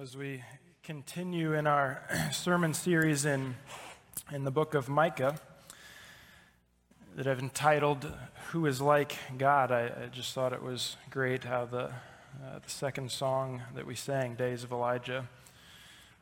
as 0.00 0.16
we 0.16 0.44
continue 0.84 1.54
in 1.54 1.66
our 1.66 2.00
sermon 2.32 2.72
series 2.72 3.24
in, 3.24 3.56
in 4.30 4.44
the 4.44 4.50
book 4.50 4.74
of 4.74 4.88
Micah 4.88 5.40
that 7.16 7.26
I've 7.26 7.40
entitled 7.40 8.12
Who 8.50 8.66
is 8.66 8.80
Like 8.80 9.16
God. 9.38 9.72
I, 9.72 9.86
I 9.86 10.06
just 10.12 10.34
thought 10.34 10.52
it 10.52 10.62
was 10.62 10.96
great 11.10 11.42
how 11.42 11.64
the, 11.64 11.86
uh, 11.86 12.60
the 12.64 12.70
second 12.70 13.10
song 13.10 13.62
that 13.74 13.86
we 13.86 13.96
sang, 13.96 14.36
Days 14.36 14.62
of 14.62 14.70
Elijah, 14.70 15.26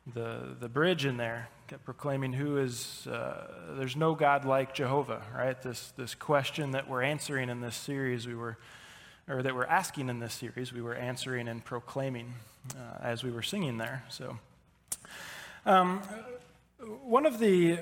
the, 0.06 0.56
the 0.59 0.70
bridge 0.70 1.05
in 1.05 1.19
there 1.19 1.48
kept 1.69 1.84
proclaiming 1.84 2.33
who 2.33 2.56
is, 2.56 3.06
uh, 3.09 3.74
there's 3.77 3.97
no 3.97 4.15
God 4.15 4.47
like 4.47 4.74
Jehovah, 4.74 5.20
right? 5.37 5.61
This, 5.61 5.93
this 5.98 6.15
question 6.15 6.70
that 6.70 6.88
we're 6.88 7.02
answering 7.02 7.51
in 7.51 7.61
this 7.61 7.77
series, 7.77 8.27
we 8.27 8.37
were, 8.37 8.56
or 9.29 9.43
that 9.43 9.55
we're 9.55 9.65
asking 9.65 10.09
in 10.09 10.21
this 10.21 10.35
series, 10.35 10.73
we 10.73 10.80
were 10.80 10.95
answering 10.95 11.48
and 11.48 11.65
proclaiming 11.65 12.34
uh, 12.77 12.98
as 13.03 13.25
we 13.25 13.30
were 13.30 13.43
singing 13.43 13.79
there. 13.79 14.05
So, 14.09 14.39
um, 15.65 16.01
one 17.03 17.27
of 17.27 17.39
the 17.39 17.79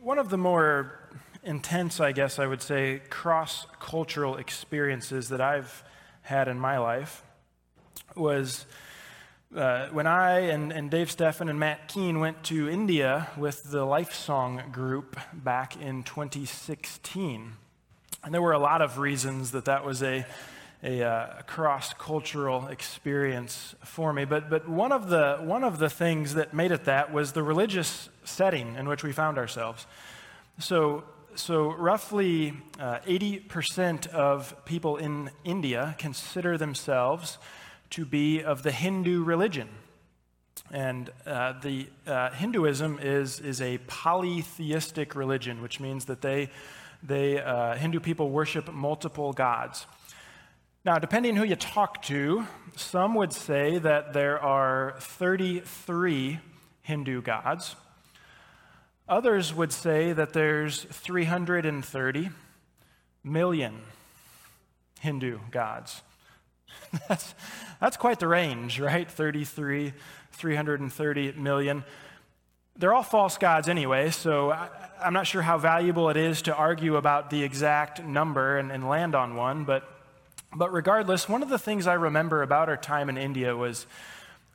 one 0.00 0.18
of 0.18 0.28
the 0.28 0.36
more 0.36 1.00
intense, 1.42 2.00
I 2.00 2.12
guess 2.12 2.38
I 2.38 2.46
would 2.46 2.60
say, 2.60 3.00
cross 3.08 3.66
cultural 3.80 4.36
experiences 4.36 5.28
that 5.30 5.40
I've 5.40 5.82
had 6.22 6.48
in 6.48 6.58
my 6.58 6.78
life 6.78 7.22
was. 8.14 8.66
Uh, 9.54 9.86
when 9.90 10.08
I 10.08 10.40
and, 10.40 10.72
and 10.72 10.90
Dave 10.90 11.08
Steffen 11.08 11.48
and 11.48 11.58
Matt 11.58 11.86
Keene 11.86 12.18
went 12.18 12.42
to 12.44 12.68
India 12.68 13.28
with 13.38 13.70
the 13.70 13.84
Life 13.84 14.12
Song 14.12 14.60
group 14.72 15.16
back 15.32 15.80
in 15.80 16.02
2016. 16.02 17.52
And 18.26 18.34
there 18.34 18.42
were 18.42 18.52
a 18.52 18.58
lot 18.58 18.82
of 18.82 18.98
reasons 18.98 19.52
that 19.52 19.66
that 19.66 19.84
was 19.84 20.02
a 20.02 20.26
a, 20.82 21.02
uh, 21.02 21.42
cross 21.46 21.94
cultural 21.94 22.66
experience 22.66 23.74
for 23.84 24.12
me. 24.12 24.24
But, 24.24 24.50
but 24.50 24.68
one, 24.68 24.92
of 24.92 25.08
the, 25.08 25.38
one 25.40 25.64
of 25.64 25.78
the 25.78 25.88
things 25.88 26.34
that 26.34 26.52
made 26.52 26.70
it 26.70 26.84
that 26.84 27.12
was 27.12 27.32
the 27.32 27.42
religious 27.42 28.08
setting 28.24 28.76
in 28.76 28.86
which 28.86 29.02
we 29.02 29.12
found 29.12 29.38
ourselves. 29.38 29.86
So, 30.58 31.04
so 31.34 31.72
roughly 31.72 32.54
uh, 32.78 32.98
80% 33.06 34.08
of 34.08 34.54
people 34.64 34.96
in 34.96 35.30
India 35.44 35.94
consider 35.98 36.58
themselves 36.58 37.38
to 37.90 38.04
be 38.04 38.42
of 38.42 38.62
the 38.62 38.72
Hindu 38.72 39.22
religion. 39.24 39.68
And 40.70 41.10
uh, 41.24 41.54
the 41.60 41.86
uh, 42.06 42.30
Hinduism 42.30 42.98
is, 43.00 43.40
is 43.40 43.60
a 43.60 43.78
polytheistic 43.86 45.14
religion, 45.14 45.62
which 45.62 45.80
means 45.80 46.06
that 46.06 46.22
they, 46.22 46.50
they 47.02 47.40
uh, 47.40 47.74
Hindu 47.74 48.00
people 48.00 48.30
worship 48.30 48.72
multiple 48.72 49.32
gods. 49.32 49.86
Now, 50.84 50.98
depending 50.98 51.34
who 51.34 51.44
you 51.44 51.56
talk 51.56 52.02
to, 52.02 52.46
some 52.76 53.14
would 53.16 53.32
say 53.32 53.78
that 53.78 54.12
there 54.12 54.40
are 54.40 54.94
33 55.00 56.38
Hindu 56.82 57.22
gods. 57.22 57.74
Others 59.08 59.52
would 59.54 59.72
say 59.72 60.12
that 60.12 60.32
there's 60.32 60.84
330 60.84 62.30
million 63.24 63.80
Hindu 65.00 65.40
gods. 65.50 66.02
that's, 67.08 67.34
that's 67.80 67.96
quite 67.96 68.20
the 68.20 68.28
range, 68.28 68.78
right? 68.80 69.10
33, 69.10 69.92
330 70.32 71.32
million. 71.32 71.84
They're 72.78 72.94
all 72.94 73.02
false 73.02 73.38
gods 73.38 73.68
anyway, 73.68 74.10
so 74.10 74.50
I, 74.50 74.68
am 75.00 75.12
not 75.12 75.26
sure 75.26 75.42
how 75.42 75.58
valuable 75.58 76.10
it 76.10 76.16
is 76.16 76.42
to 76.42 76.54
argue 76.54 76.96
about 76.96 77.30
the 77.30 77.42
exact 77.42 78.02
number 78.02 78.58
and, 78.58 78.70
and 78.70 78.88
land 78.88 79.14
on 79.14 79.34
one, 79.36 79.64
but 79.64 79.90
but 80.56 80.72
regardless, 80.72 81.28
one 81.28 81.42
of 81.42 81.48
the 81.48 81.58
things 81.58 81.86
I 81.86 81.94
remember 81.94 82.42
about 82.42 82.68
our 82.68 82.76
time 82.76 83.08
in 83.08 83.18
India 83.18 83.54
was, 83.54 83.86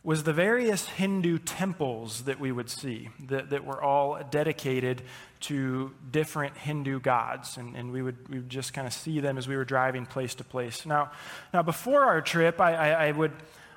was 0.03 0.23
the 0.23 0.33
various 0.33 0.88
Hindu 0.88 1.37
temples 1.37 2.23
that 2.23 2.39
we 2.39 2.52
would 2.52 2.70
see 2.70 3.09
that, 3.27 3.52
that 3.52 3.65
were 3.65 3.82
all 3.82 4.20
dedicated 4.32 5.03
to 5.42 5.92
different 6.09 6.58
Hindu 6.58 6.99
gods. 6.99 7.58
And, 7.58 7.76
and 7.76 7.92
we, 7.92 8.02
would, 8.02 8.30
we 8.30 8.38
would 8.38 8.49
just 8.49 8.73
kind 8.73 8.88
of 8.88 8.93
see 8.93 9.20
them 9.20 9.38
as 9.38 9.48
we 9.48 9.55
were 9.55 9.65
driving 9.65 10.08
place 10.08 10.33
to 10.36 10.43
place. 10.43 10.86
Now, 10.86 11.11
now 11.53 11.61
before 11.61 12.03
our 12.03 12.21
trip, 12.21 12.59
I, 12.59 12.73
I, 12.73 13.08
I 13.08 13.11
would, 13.11 13.33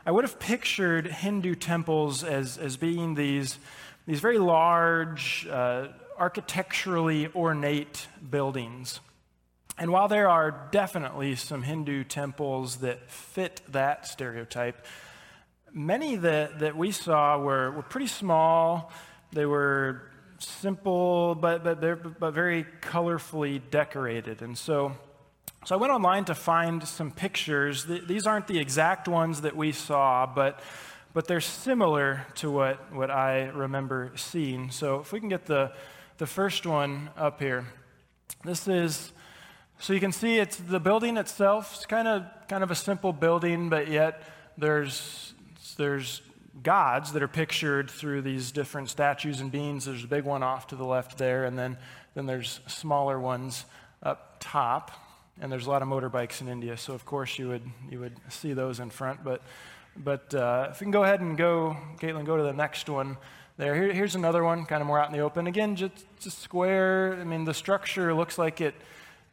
I 0.07 0.11
would 0.11 0.25
have 0.25 0.39
pictured 0.39 1.07
Hindu 1.07 1.57
temples 1.57 2.25
as, 2.25 2.57
as 2.57 2.79
being 2.79 3.17
these, 3.17 3.59
these 4.07 4.21
very 4.21 4.39
large, 4.39 5.47
uh, 5.51 5.89
architecturally 6.19 7.29
ornate 7.35 8.07
buildings. 8.31 9.01
And 9.79 9.91
while 9.91 10.09
there 10.09 10.29
are 10.29 10.69
definitely 10.71 11.35
some 11.37 11.63
Hindu 11.63 12.05
temples 12.05 12.77
that 12.77 13.11
fit 13.11 13.63
that 13.71 14.07
stereotype, 14.07 14.85
many 15.73 16.17
that, 16.17 16.61
that 16.61 16.77
we 16.77 16.93
saw 16.93 17.39
were, 17.39 17.73
were 17.73 17.83
pretty 17.83 18.07
small. 18.07 18.93
They 19.33 19.47
were 19.47 20.03
simple, 20.39 21.35
but, 21.35 21.65
but, 21.65 22.21
but 22.21 22.31
very 22.33 22.67
colorfully 22.83 23.61
decorated. 23.71 24.43
And 24.43 24.57
so, 24.57 24.93
so 25.65 25.75
I 25.75 25.79
went 25.79 25.93
online 25.93 26.27
to 26.27 26.35
find 26.35 26.87
some 26.87 27.11
pictures. 27.11 27.87
These 27.87 28.27
aren't 28.27 28.47
the 28.47 28.59
exact 28.59 29.09
ones 29.09 29.41
that 29.41 29.57
we 29.57 29.73
saw, 29.73 30.27
but, 30.27 30.61
but 31.15 31.27
they're 31.27 31.41
similar 31.41 32.27
to 32.35 32.51
what, 32.51 32.93
what 32.93 33.11
I 33.11 33.45
remember 33.45 34.13
seeing. 34.17 34.71
So 34.71 35.01
if 35.01 35.13
we 35.13 35.21
can 35.21 35.29
get 35.31 35.47
the, 35.47 35.73
the 36.19 36.27
first 36.27 36.67
one 36.67 37.09
up 37.17 37.41
here. 37.41 37.67
This 38.45 38.69
is 38.69 39.13
so 39.79 39.93
you 39.93 40.01
can 40.01 40.13
see 40.13 40.39
it's 40.39 40.57
the 40.57 40.79
building 40.79 41.17
itself. 41.17 41.75
It's 41.77 41.87
kind 41.87 42.07
of 42.07 42.25
kind 42.49 42.63
of 42.63 42.71
a 42.71 42.75
simple 42.75 43.13
building, 43.13 43.69
but 43.69 43.89
yet 43.89 44.23
there's 44.57 45.35
there's 45.77 46.23
gods 46.63 47.13
that 47.13 47.23
are 47.23 47.29
pictured 47.29 47.91
through 47.91 48.23
these 48.23 48.53
different 48.53 48.89
statues 48.89 49.41
and 49.41 49.51
beings. 49.51 49.87
There's 49.87 50.05
a 50.05 50.09
big 50.09 50.25
one 50.25 50.43
off 50.43 50.69
to 50.69 50.77
the 50.77 50.85
left 50.85 51.19
there, 51.19 51.45
and 51.45 51.59
then 51.59 51.77
then 52.15 52.27
there's 52.27 52.61
smaller 52.67 53.19
ones 53.19 53.65
up 54.03 54.37
top. 54.41 54.91
And 55.41 55.51
there's 55.51 55.67
a 55.67 55.71
lot 55.71 55.83
of 55.83 55.89
motorbikes 55.89 56.41
in 56.41 56.49
India, 56.49 56.77
so 56.77 56.95
of 56.95 57.05
course 57.05 57.39
you 57.41 57.49
would 57.49 57.69
you 57.91 57.99
would 57.99 58.17
see 58.29 58.53
those 58.53 58.79
in 58.79 58.91
front. 58.91 59.25
But 59.25 59.43
but 59.97 60.35
uh, 60.35 60.69
if 60.71 60.81
we 60.81 60.85
can 60.85 60.91
go 60.91 61.05
ahead 61.05 61.21
and 61.21 61.37
go, 61.37 61.77
Caitlin, 61.99 62.25
go 62.25 62.37
to 62.37 62.43
the 62.43 62.53
next 62.53 62.89
one 62.89 63.17
there. 63.57 63.75
Here, 63.75 63.93
here's 63.93 64.15
another 64.15 64.43
one, 64.43 64.65
kind 64.65 64.81
of 64.81 64.87
more 64.87 64.99
out 64.99 65.09
in 65.09 65.13
the 65.13 65.21
open. 65.21 65.47
Again, 65.47 65.77
just, 65.77 66.05
just 66.21 66.41
square. 66.41 67.19
I 67.21 67.25
mean, 67.25 67.45
the 67.45 67.55
structure 67.55 68.15
looks 68.15 68.39
like 68.39 68.61
it 68.61 68.75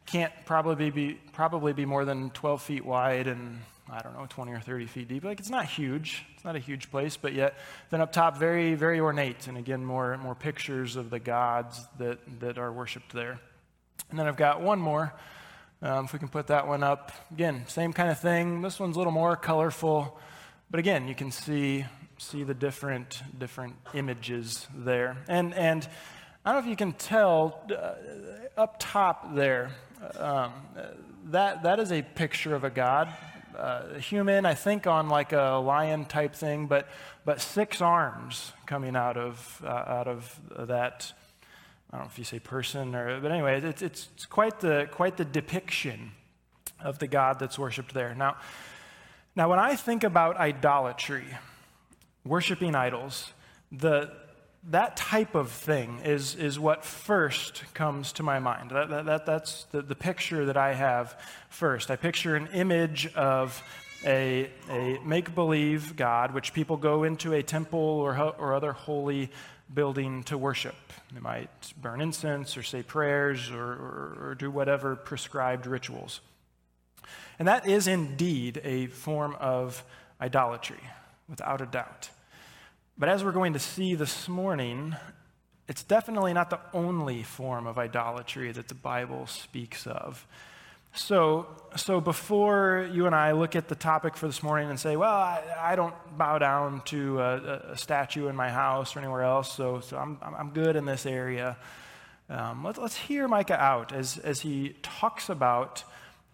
can't 0.06 0.32
probably 0.44 0.90
be, 0.90 1.14
probably 1.32 1.72
be 1.72 1.84
more 1.84 2.04
than 2.04 2.30
12 2.30 2.62
feet 2.62 2.84
wide 2.84 3.26
and 3.26 3.60
I 3.90 4.00
don't 4.00 4.14
know, 4.14 4.26
20 4.26 4.52
or 4.52 4.60
30 4.60 4.86
feet 4.86 5.08
deep. 5.08 5.24
Like 5.24 5.38
it's 5.38 5.50
not 5.50 5.66
huge. 5.66 6.24
It's 6.34 6.44
not 6.44 6.56
a 6.56 6.60
huge 6.60 6.90
place, 6.90 7.16
but 7.16 7.34
yet 7.34 7.58
then 7.90 8.00
up 8.00 8.12
top, 8.12 8.38
very, 8.38 8.74
very 8.74 9.00
ornate. 9.00 9.48
And 9.48 9.58
again, 9.58 9.84
more, 9.84 10.16
more 10.18 10.34
pictures 10.34 10.96
of 10.96 11.10
the 11.10 11.18
gods 11.18 11.84
that, 11.98 12.18
that 12.40 12.56
are 12.56 12.72
worshipped 12.72 13.12
there. 13.12 13.38
And 14.10 14.18
then 14.18 14.26
I've 14.26 14.36
got 14.36 14.62
one 14.62 14.78
more. 14.78 15.12
Um, 15.82 16.04
if 16.04 16.12
we 16.12 16.20
can 16.20 16.28
put 16.28 16.46
that 16.46 16.68
one 16.68 16.84
up. 16.84 17.10
Again, 17.32 17.64
same 17.66 17.92
kind 17.92 18.08
of 18.08 18.20
thing. 18.20 18.62
This 18.62 18.78
one's 18.78 18.94
a 18.94 18.98
little 18.98 19.12
more 19.12 19.34
colorful. 19.34 20.16
But 20.72 20.78
again, 20.78 21.06
you 21.06 21.14
can 21.14 21.30
see, 21.30 21.84
see 22.16 22.44
the 22.44 22.54
different, 22.54 23.22
different 23.38 23.74
images 23.92 24.66
there. 24.74 25.18
And, 25.28 25.52
and 25.52 25.86
I 26.46 26.52
don't 26.52 26.62
know 26.62 26.66
if 26.66 26.70
you 26.70 26.76
can 26.76 26.94
tell 26.94 27.60
uh, 27.70 27.92
up 28.58 28.76
top 28.78 29.34
there, 29.34 29.72
um, 30.18 30.50
that, 31.26 31.64
that 31.64 31.78
is 31.78 31.92
a 31.92 32.00
picture 32.00 32.54
of 32.54 32.64
a 32.64 32.70
God, 32.70 33.12
uh, 33.54 33.98
human, 33.98 34.46
I 34.46 34.54
think 34.54 34.86
on 34.86 35.10
like 35.10 35.34
a 35.34 35.60
lion 35.62 36.06
type 36.06 36.34
thing, 36.34 36.68
but, 36.68 36.88
but 37.26 37.42
six 37.42 37.82
arms 37.82 38.54
coming 38.64 38.96
out 38.96 39.18
of, 39.18 39.60
uh, 39.62 39.68
out 39.68 40.08
of 40.08 40.40
that. 40.58 41.12
I 41.90 41.98
don't 41.98 42.06
know 42.06 42.10
if 42.10 42.18
you 42.18 42.24
say 42.24 42.38
person 42.38 42.94
or, 42.94 43.20
but 43.20 43.30
anyway, 43.30 43.60
it's, 43.62 43.82
it's, 43.82 44.08
it's 44.14 44.24
quite, 44.24 44.60
the, 44.60 44.88
quite 44.90 45.18
the 45.18 45.26
depiction 45.26 46.12
of 46.80 46.98
the 46.98 47.08
God 47.08 47.38
that's 47.38 47.58
worshiped 47.58 47.92
there. 47.92 48.14
Now, 48.14 48.38
now, 49.34 49.48
when 49.48 49.58
I 49.58 49.76
think 49.76 50.04
about 50.04 50.36
idolatry, 50.36 51.24
worshiping 52.24 52.74
idols, 52.74 53.32
the, 53.70 54.10
that 54.70 54.96
type 54.96 55.34
of 55.34 55.50
thing 55.50 56.00
is, 56.04 56.34
is 56.34 56.58
what 56.58 56.84
first 56.84 57.64
comes 57.72 58.12
to 58.12 58.22
my 58.22 58.38
mind. 58.38 58.70
That, 58.70 58.90
that, 58.90 59.06
that 59.06 59.26
that's 59.26 59.64
the, 59.64 59.80
the 59.80 59.94
picture 59.94 60.44
that 60.46 60.58
I 60.58 60.74
have 60.74 61.18
first. 61.48 61.90
I 61.90 61.96
picture 61.96 62.36
an 62.36 62.48
image 62.48 63.12
of 63.14 63.62
a, 64.04 64.50
a 64.68 64.98
make 65.04 65.34
believe 65.34 65.96
God, 65.96 66.34
which 66.34 66.52
people 66.52 66.76
go 66.76 67.04
into 67.04 67.32
a 67.32 67.42
temple 67.42 67.78
or, 67.78 68.14
or 68.38 68.54
other 68.54 68.72
holy 68.72 69.30
building 69.72 70.24
to 70.24 70.36
worship. 70.36 70.74
They 71.14 71.20
might 71.20 71.72
burn 71.80 72.00
incense 72.02 72.56
or 72.56 72.62
say 72.62 72.82
prayers 72.82 73.50
or, 73.50 73.62
or, 73.62 74.16
or 74.20 74.34
do 74.34 74.50
whatever 74.50 74.94
prescribed 74.94 75.66
rituals. 75.66 76.20
And 77.42 77.48
that 77.48 77.66
is 77.66 77.88
indeed 77.88 78.60
a 78.62 78.86
form 78.86 79.36
of 79.40 79.84
idolatry, 80.20 80.78
without 81.28 81.60
a 81.60 81.66
doubt. 81.66 82.08
But 82.96 83.08
as 83.08 83.24
we're 83.24 83.32
going 83.32 83.54
to 83.54 83.58
see 83.58 83.96
this 83.96 84.28
morning, 84.28 84.94
it's 85.66 85.82
definitely 85.82 86.34
not 86.34 86.50
the 86.50 86.60
only 86.72 87.24
form 87.24 87.66
of 87.66 87.78
idolatry 87.78 88.52
that 88.52 88.68
the 88.68 88.76
Bible 88.76 89.26
speaks 89.26 89.88
of. 89.88 90.24
So, 90.94 91.48
so 91.74 92.00
before 92.00 92.88
you 92.92 93.06
and 93.06 93.14
I 93.16 93.32
look 93.32 93.56
at 93.56 93.66
the 93.66 93.74
topic 93.74 94.16
for 94.16 94.28
this 94.28 94.44
morning 94.44 94.70
and 94.70 94.78
say, 94.78 94.94
well, 94.94 95.10
I, 95.10 95.42
I 95.58 95.74
don't 95.74 95.96
bow 96.16 96.38
down 96.38 96.82
to 96.84 97.18
a, 97.18 97.72
a, 97.72 97.76
statue 97.76 98.28
in 98.28 98.36
my 98.36 98.50
house 98.50 98.94
or 98.94 99.00
anywhere 99.00 99.24
else, 99.24 99.52
so, 99.52 99.80
so 99.80 99.96
I'm, 99.96 100.16
I'm 100.22 100.50
good 100.50 100.76
in 100.76 100.84
this 100.84 101.06
area, 101.06 101.56
um, 102.30 102.62
let, 102.62 102.78
let's 102.78 102.94
hear 102.96 103.26
Micah 103.26 103.60
out 103.60 103.92
as, 103.92 104.18
as 104.18 104.42
he 104.42 104.76
talks 104.80 105.28
about 105.28 105.82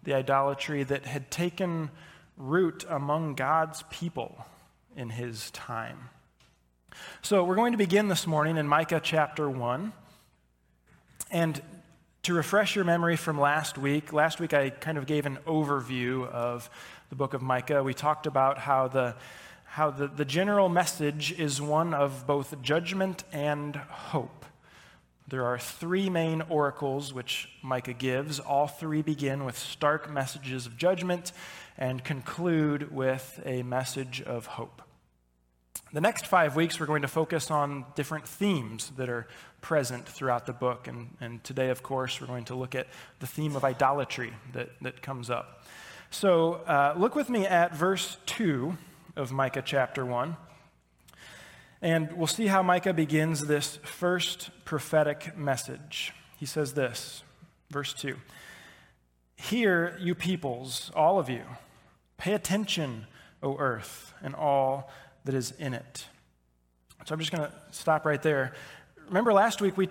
the 0.08 0.14
idolatry 0.14 0.82
that 0.84 1.05
had 1.05 1.31
taken 1.31 1.90
root 2.38 2.82
among 2.88 3.34
God's 3.34 3.84
people 3.90 4.46
in 4.96 5.10
his 5.10 5.50
time. 5.50 6.08
So 7.20 7.44
we're 7.44 7.56
going 7.56 7.72
to 7.72 7.78
begin 7.78 8.08
this 8.08 8.26
morning 8.26 8.56
in 8.56 8.66
Micah 8.66 9.02
chapter 9.05 9.50
1. 9.50 9.93
And 11.31 11.60
to 12.22 12.32
refresh 12.32 12.75
your 12.75 12.87
memory 12.87 13.16
from 13.16 13.38
last 13.38 13.76
week, 13.76 14.14
last 14.14 14.40
week 14.40 14.55
I 14.55 14.70
kind 14.70 14.96
of 14.96 15.05
gave 15.05 15.26
an 15.26 15.40
overview 15.46 16.26
of 16.26 16.70
the 17.11 17.14
book 17.14 17.34
of 17.34 17.43
Micah. 17.43 17.82
We 17.82 17.93
talked 17.93 18.26
about 18.26 18.56
how 18.56 18.88
the 18.88 19.14
how 19.66 19.90
the, 19.90 20.08
the 20.08 20.25
general 20.25 20.70
message 20.70 21.38
is 21.38 21.61
one 21.61 21.93
of 21.93 22.26
both 22.26 22.62
judgment 22.62 23.25
and 23.31 23.76
hope. 23.76 24.46
There 25.28 25.44
are 25.44 25.58
three 25.58 26.08
main 26.08 26.40
oracles 26.48 27.12
which 27.12 27.50
Micah 27.60 27.92
gives. 27.92 28.40
All 28.40 28.66
three 28.66 29.02
begin 29.02 29.44
with 29.44 29.58
stark 29.58 30.10
messages 30.10 30.64
of 30.64 30.78
judgment 30.78 31.32
and 31.76 32.02
conclude 32.02 32.90
with 32.90 33.38
a 33.44 33.62
message 33.62 34.22
of 34.22 34.46
hope. 34.46 34.80
The 35.92 36.00
next 36.00 36.26
five 36.26 36.56
weeks, 36.56 36.80
we're 36.80 36.86
going 36.86 37.02
to 37.02 37.08
focus 37.08 37.50
on 37.50 37.84
different 37.94 38.26
themes 38.26 38.90
that 38.96 39.10
are 39.10 39.28
present 39.60 40.08
throughout 40.08 40.46
the 40.46 40.54
book. 40.54 40.88
And, 40.88 41.14
and 41.20 41.44
today, 41.44 41.69
of 41.69 41.82
course, 41.82 42.22
we're 42.22 42.26
going 42.26 42.46
to 42.46 42.54
look 42.54 42.75
at 42.75 42.86
the 43.20 43.26
theme 43.26 43.54
of 43.54 43.64
idolatry 43.64 44.32
that, 44.54 44.70
that 44.80 45.02
comes 45.02 45.28
up. 45.28 45.62
So 46.10 46.54
uh, 46.66 46.94
look 46.96 47.14
with 47.14 47.28
me 47.28 47.46
at 47.46 47.76
verse 47.76 48.16
2 48.25 48.78
of 49.14 49.30
Micah 49.30 49.62
chapter 49.62 50.06
1. 50.06 50.36
And 51.80 52.12
we'll 52.12 52.26
see 52.26 52.48
how 52.48 52.62
Micah 52.62 52.92
begins 52.92 53.46
this 53.46 53.76
first 53.84 54.50
prophetic 54.64 55.36
message. 55.36 56.12
He 56.38 56.46
says 56.46 56.75
this, 56.75 57.22
verse 57.70 57.94
2 57.94 58.16
Hear, 59.36 59.96
you 60.00 60.14
peoples, 60.14 60.90
all 60.94 61.19
of 61.19 61.28
you, 61.28 61.42
pay 62.16 62.34
attention, 62.34 63.06
O 63.42 63.56
earth, 63.58 64.12
and 64.22 64.34
all 64.34 64.90
that 65.25 65.34
is 65.34 65.52
in 65.52 65.75
it. 65.75 66.06
So 67.04 67.14
I'm 67.14 67.20
just 67.20 67.30
going 67.30 67.48
to 67.48 67.54
stop 67.70 68.04
right 68.04 68.20
there 68.20 68.54
remember 69.08 69.32
last 69.32 69.60
week 69.60 69.76
we, 69.76 69.88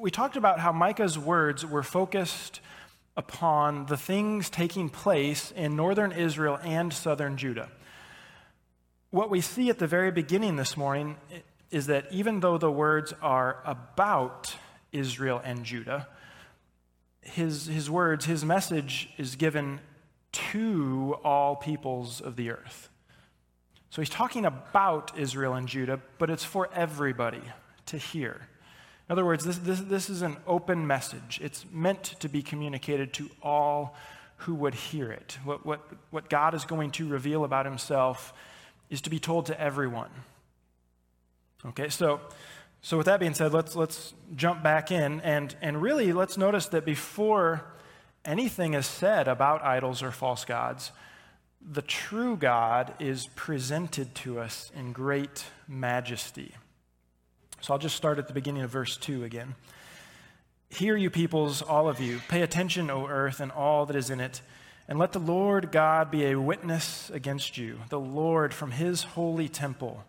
we 0.00 0.10
talked 0.10 0.36
about 0.36 0.58
how 0.58 0.72
Micah's 0.72 1.18
words 1.18 1.64
were 1.64 1.82
focused 1.82 2.60
upon 3.16 3.86
the 3.86 3.96
things 3.96 4.50
taking 4.50 4.88
place 4.88 5.52
in 5.52 5.76
northern 5.76 6.12
Israel 6.12 6.58
and 6.62 6.92
southern 6.92 7.36
Judah. 7.36 7.70
What 9.10 9.30
we 9.30 9.40
see 9.40 9.70
at 9.70 9.78
the 9.78 9.86
very 9.86 10.10
beginning 10.10 10.56
this 10.56 10.76
morning 10.76 11.16
is 11.70 11.86
that 11.86 12.12
even 12.12 12.40
though 12.40 12.58
the 12.58 12.70
words 12.70 13.14
are 13.22 13.62
about 13.64 14.54
Israel 14.92 15.40
and 15.42 15.64
Judah, 15.64 16.08
his, 17.22 17.66
his 17.66 17.90
words, 17.90 18.26
his 18.26 18.44
message 18.44 19.08
is 19.16 19.34
given 19.34 19.80
to 20.32 21.16
all 21.24 21.56
peoples 21.56 22.20
of 22.20 22.36
the 22.36 22.50
earth. 22.50 22.90
So 23.88 24.02
he's 24.02 24.10
talking 24.10 24.44
about 24.44 25.18
Israel 25.18 25.54
and 25.54 25.66
Judah, 25.66 26.00
but 26.18 26.28
it's 26.28 26.44
for 26.44 26.68
everybody 26.74 27.42
to 27.86 27.96
hear. 27.96 28.46
In 29.08 29.12
other 29.12 29.24
words, 29.24 29.42
this, 29.42 29.56
this, 29.56 29.80
this 29.80 30.10
is 30.10 30.20
an 30.20 30.36
open 30.46 30.86
message. 30.86 31.40
It's 31.42 31.64
meant 31.72 32.02
to 32.20 32.28
be 32.28 32.42
communicated 32.42 33.14
to 33.14 33.30
all 33.42 33.96
who 34.36 34.54
would 34.56 34.74
hear 34.74 35.10
it. 35.10 35.38
What, 35.44 35.64
what, 35.64 35.80
what 36.10 36.28
God 36.28 36.54
is 36.54 36.66
going 36.66 36.90
to 36.92 37.08
reveal 37.08 37.44
about 37.44 37.64
himself 37.64 38.34
is 38.90 39.00
to 39.02 39.10
be 39.10 39.18
told 39.18 39.46
to 39.46 39.60
everyone. 39.60 40.10
Okay, 41.66 41.88
so, 41.88 42.20
so 42.82 42.96
with 42.96 43.06
that 43.06 43.20
being 43.20 43.34
said, 43.34 43.52
let's, 43.52 43.74
let's 43.74 44.14
jump 44.34 44.62
back 44.62 44.90
in 44.90 45.20
and, 45.22 45.54
and 45.60 45.82
really 45.82 46.12
let's 46.12 46.38
notice 46.38 46.66
that 46.68 46.84
before 46.84 47.64
anything 48.24 48.74
is 48.74 48.86
said 48.86 49.28
about 49.28 49.62
idols 49.64 50.02
or 50.02 50.10
false 50.10 50.44
gods, 50.44 50.92
the 51.60 51.82
true 51.82 52.36
God 52.36 52.94
is 52.98 53.28
presented 53.34 54.14
to 54.16 54.38
us 54.38 54.70
in 54.74 54.92
great 54.92 55.44
majesty. 55.66 56.54
So 57.60 57.72
I'll 57.72 57.78
just 57.78 57.96
start 57.96 58.18
at 58.18 58.28
the 58.28 58.32
beginning 58.32 58.62
of 58.62 58.70
verse 58.70 58.96
2 58.96 59.24
again. 59.24 59.56
Hear, 60.70 60.96
you 60.96 61.10
peoples, 61.10 61.62
all 61.62 61.88
of 61.88 61.98
you. 61.98 62.20
Pay 62.28 62.42
attention, 62.42 62.90
O 62.90 63.06
earth, 63.08 63.40
and 63.40 63.50
all 63.50 63.86
that 63.86 63.96
is 63.96 64.10
in 64.10 64.20
it. 64.20 64.42
And 64.88 64.98
let 64.98 65.12
the 65.12 65.18
Lord 65.18 65.70
God 65.70 66.10
be 66.10 66.26
a 66.26 66.40
witness 66.40 67.10
against 67.10 67.58
you, 67.58 67.80
the 67.90 68.00
Lord 68.00 68.54
from 68.54 68.70
his 68.70 69.02
holy 69.02 69.48
temple. 69.48 70.04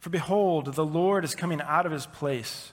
For 0.00 0.10
behold, 0.10 0.74
the 0.74 0.84
Lord 0.84 1.24
is 1.24 1.34
coming 1.34 1.60
out 1.60 1.86
of 1.86 1.92
his 1.92 2.06
place, 2.06 2.72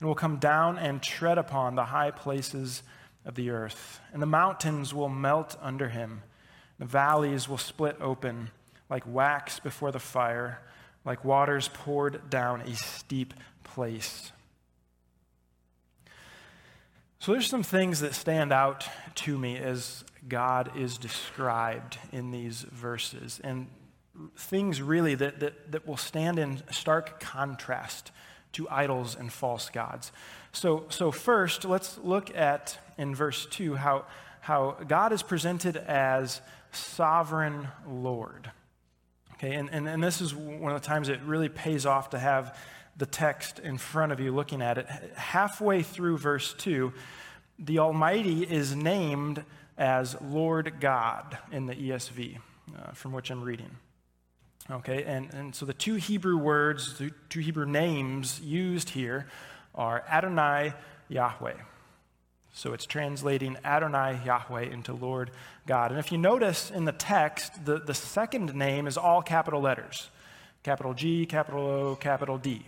and 0.00 0.08
will 0.08 0.14
come 0.14 0.38
down 0.38 0.78
and 0.78 1.02
tread 1.02 1.36
upon 1.36 1.74
the 1.74 1.86
high 1.86 2.10
places 2.10 2.82
of 3.26 3.34
the 3.34 3.50
earth. 3.50 4.00
And 4.12 4.22
the 4.22 4.26
mountains 4.26 4.94
will 4.94 5.10
melt 5.10 5.56
under 5.60 5.90
him, 5.90 6.22
the 6.78 6.86
valleys 6.86 7.48
will 7.48 7.58
split 7.58 7.96
open 8.00 8.50
like 8.88 9.04
wax 9.06 9.60
before 9.60 9.92
the 9.92 9.98
fire 9.98 10.60
like 11.08 11.24
waters 11.24 11.68
poured 11.72 12.28
down 12.28 12.60
a 12.60 12.74
steep 12.74 13.32
place. 13.64 14.30
So 17.18 17.32
there's 17.32 17.48
some 17.48 17.62
things 17.62 18.00
that 18.00 18.14
stand 18.14 18.52
out 18.52 18.86
to 19.16 19.38
me 19.38 19.56
as 19.56 20.04
God 20.26 20.76
is 20.76 20.98
described 20.98 21.98
in 22.12 22.30
these 22.30 22.62
verses, 22.62 23.40
and 23.44 23.68
things 24.36 24.82
really 24.82 25.14
that, 25.14 25.40
that, 25.40 25.72
that 25.72 25.86
will 25.86 25.96
stand 25.96 26.38
in 26.38 26.62
stark 26.70 27.20
contrast 27.20 28.10
to 28.52 28.68
idols 28.68 29.14
and 29.14 29.32
false 29.32 29.70
gods. 29.70 30.10
So, 30.52 30.86
so 30.88 31.12
first, 31.12 31.64
let's 31.64 31.98
look 31.98 32.34
at 32.34 32.78
in 32.96 33.14
verse 33.14 33.46
2 33.46 33.76
how, 33.76 34.06
how 34.40 34.76
God 34.86 35.12
is 35.12 35.22
presented 35.22 35.76
as 35.76 36.40
sovereign 36.72 37.68
Lord. 37.86 38.50
Okay, 39.34 39.54
and, 39.54 39.68
and, 39.70 39.88
and 39.88 40.02
this 40.02 40.20
is 40.20 40.34
one 40.34 40.72
of 40.72 40.80
the 40.80 40.86
times 40.86 41.08
it 41.08 41.20
really 41.22 41.48
pays 41.48 41.86
off 41.86 42.10
to 42.10 42.18
have 42.18 42.58
the 42.96 43.06
text 43.06 43.60
in 43.60 43.78
front 43.78 44.10
of 44.10 44.18
you 44.18 44.34
looking 44.34 44.60
at 44.60 44.78
it. 44.78 44.86
Halfway 45.14 45.82
through 45.82 46.18
verse 46.18 46.54
2, 46.54 46.92
the 47.60 47.78
Almighty 47.78 48.42
is 48.42 48.74
named 48.74 49.44
as 49.78 50.20
Lord 50.20 50.74
God 50.80 51.38
in 51.50 51.66
the 51.66 51.74
ESV, 51.74 52.38
uh, 52.76 52.92
from 52.92 53.12
which 53.12 53.30
I'm 53.30 53.42
reading. 53.42 53.70
Okay, 54.70 55.04
and, 55.04 55.32
and 55.32 55.54
so 55.54 55.64
the 55.64 55.72
two 55.72 55.94
Hebrew 55.94 56.36
words, 56.36 56.98
the 56.98 57.10
two 57.30 57.40
Hebrew 57.40 57.64
names 57.64 58.40
used 58.40 58.90
here 58.90 59.26
are 59.74 60.04
Adonai 60.10 60.74
Yahweh. 61.08 61.54
So 62.52 62.72
it's 62.72 62.84
translating 62.84 63.56
Adonai 63.64 64.20
Yahweh 64.26 64.64
into 64.64 64.92
Lord 64.92 65.30
God. 65.66 65.90
And 65.90 66.00
if 66.00 66.10
you 66.10 66.18
notice 66.18 66.70
in 66.70 66.84
the 66.84 66.92
text, 66.92 67.64
the, 67.64 67.78
the 67.78 67.94
second 67.94 68.54
name 68.54 68.86
is 68.86 68.98
all 68.98 69.22
capital 69.22 69.60
letters 69.60 70.10
capital 70.64 70.92
G, 70.92 71.24
capital 71.24 71.66
O, 71.66 71.96
capital 71.96 72.36
D. 72.36 72.66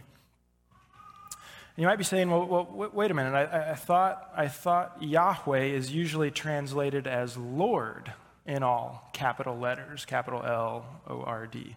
You 1.81 1.87
might 1.87 1.97
be 1.97 2.05
saying, 2.05 2.31
well, 2.31 2.45
well 2.47 2.91
wait 2.93 3.11
a 3.11 3.15
minute. 3.15 3.35
I, 3.35 3.71
I, 3.71 3.75
thought, 3.75 4.31
I 4.37 4.49
thought 4.49 4.99
Yahweh 5.01 5.63
is 5.63 5.91
usually 5.91 6.31
translated 6.31 7.07
as 7.07 7.39
Lord 7.39 8.13
in 8.45 8.63
all 8.63 9.09
capital 9.15 9.59
letters, 9.59 10.05
capital 10.05 10.43
L 10.45 10.85
O 11.09 11.23
R 11.23 11.47
D. 11.47 11.77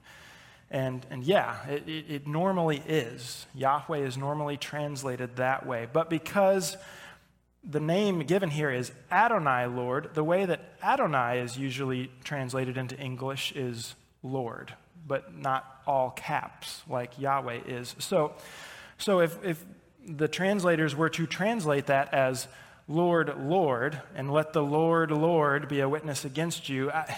And, 0.70 1.06
and 1.10 1.24
yeah, 1.24 1.66
it, 1.68 1.88
it, 1.88 2.06
it 2.10 2.28
normally 2.28 2.84
is. 2.86 3.46
Yahweh 3.56 4.00
is 4.00 4.18
normally 4.18 4.58
translated 4.58 5.38
that 5.38 5.66
way. 5.66 5.88
But 5.92 6.10
because 6.10 6.76
the 7.64 7.80
name 7.80 8.20
given 8.24 8.50
here 8.50 8.72
is 8.72 8.92
Adonai 9.10 9.68
Lord. 9.68 10.10
The 10.16 10.24
way 10.26 10.46
that 10.46 10.60
Adonai 10.84 11.40
is 11.40 11.58
usually 11.58 12.12
translated 12.26 12.76
into 12.76 13.00
English 13.00 13.54
is 13.54 13.96
Lord, 14.22 14.74
but 15.08 15.34
not 15.34 15.82
all 15.88 16.10
caps 16.10 16.82
like 16.90 17.18
Yahweh 17.18 17.62
is. 17.68 17.96
So, 18.00 18.34
so 18.98 19.22
if, 19.22 19.42
if 19.46 19.64
the 20.08 20.28
translators 20.28 20.96
were 20.96 21.10
to 21.10 21.26
translate 21.26 21.88
that 21.88 22.14
as 22.14 22.48
Lord, 22.88 23.34
Lord, 23.40 24.02
and 24.16 24.32
let 24.32 24.54
the 24.54 24.64
Lord, 24.64 25.12
Lord 25.12 25.68
be 25.68 25.80
a 25.80 25.88
witness 25.88 26.26
against 26.26 26.68
you, 26.70 26.92
I, 26.92 27.18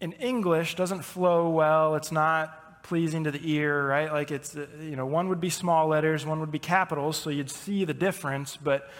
in 0.00 0.12
English 0.12 0.74
doesn't 0.74 1.02
flow 1.02 1.50
well. 1.50 1.94
It's 1.94 2.10
not 2.10 2.82
pleasing 2.82 3.24
to 3.24 3.30
the 3.30 3.40
ear, 3.52 3.86
right? 3.86 4.10
Like 4.10 4.30
it's, 4.30 4.54
you 4.54 4.96
know, 4.96 5.06
one 5.06 5.28
would 5.28 5.40
be 5.40 5.50
small 5.50 5.88
letters, 5.88 6.24
one 6.24 6.40
would 6.40 6.50
be 6.50 6.58
capitals, 6.58 7.18
so 7.18 7.30
you'd 7.30 7.50
see 7.50 7.84
the 7.84 7.94
difference, 7.94 8.56
but 8.56 8.90